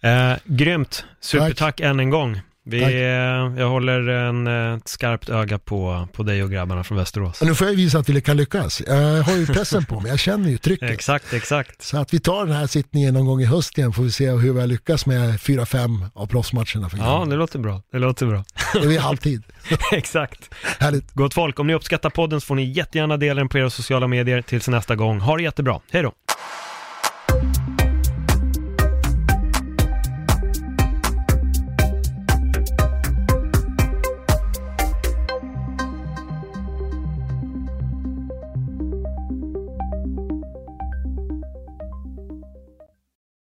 [0.00, 1.04] Eh, grymt.
[1.20, 2.40] Supertack än en gång.
[2.64, 6.98] Vi, eh, jag håller en, eh, ett skarpt öga på, på dig och grabbarna från
[6.98, 7.40] Västerås.
[7.40, 8.82] Och nu får jag visa att vi kan lyckas.
[8.86, 10.90] Jag har ju pressen på mig, jag känner ju trycket.
[10.90, 11.82] Exakt, exakt.
[11.82, 14.30] Så att vi tar den här sittningen någon gång i höst igen får vi se
[14.30, 17.82] hur vi har lyckats med fyra fem av proffsmatcherna för Ja, det låter bra.
[17.92, 18.44] Det låter bra.
[18.72, 19.42] Det är halvtid.
[19.92, 20.54] exakt.
[20.78, 21.12] Härligt.
[21.12, 24.06] Gott folk, om ni uppskattar podden så får ni jättegärna dela den på era sociala
[24.06, 25.20] medier tills nästa gång.
[25.20, 25.80] Ha det jättebra.
[25.90, 26.12] Hej då!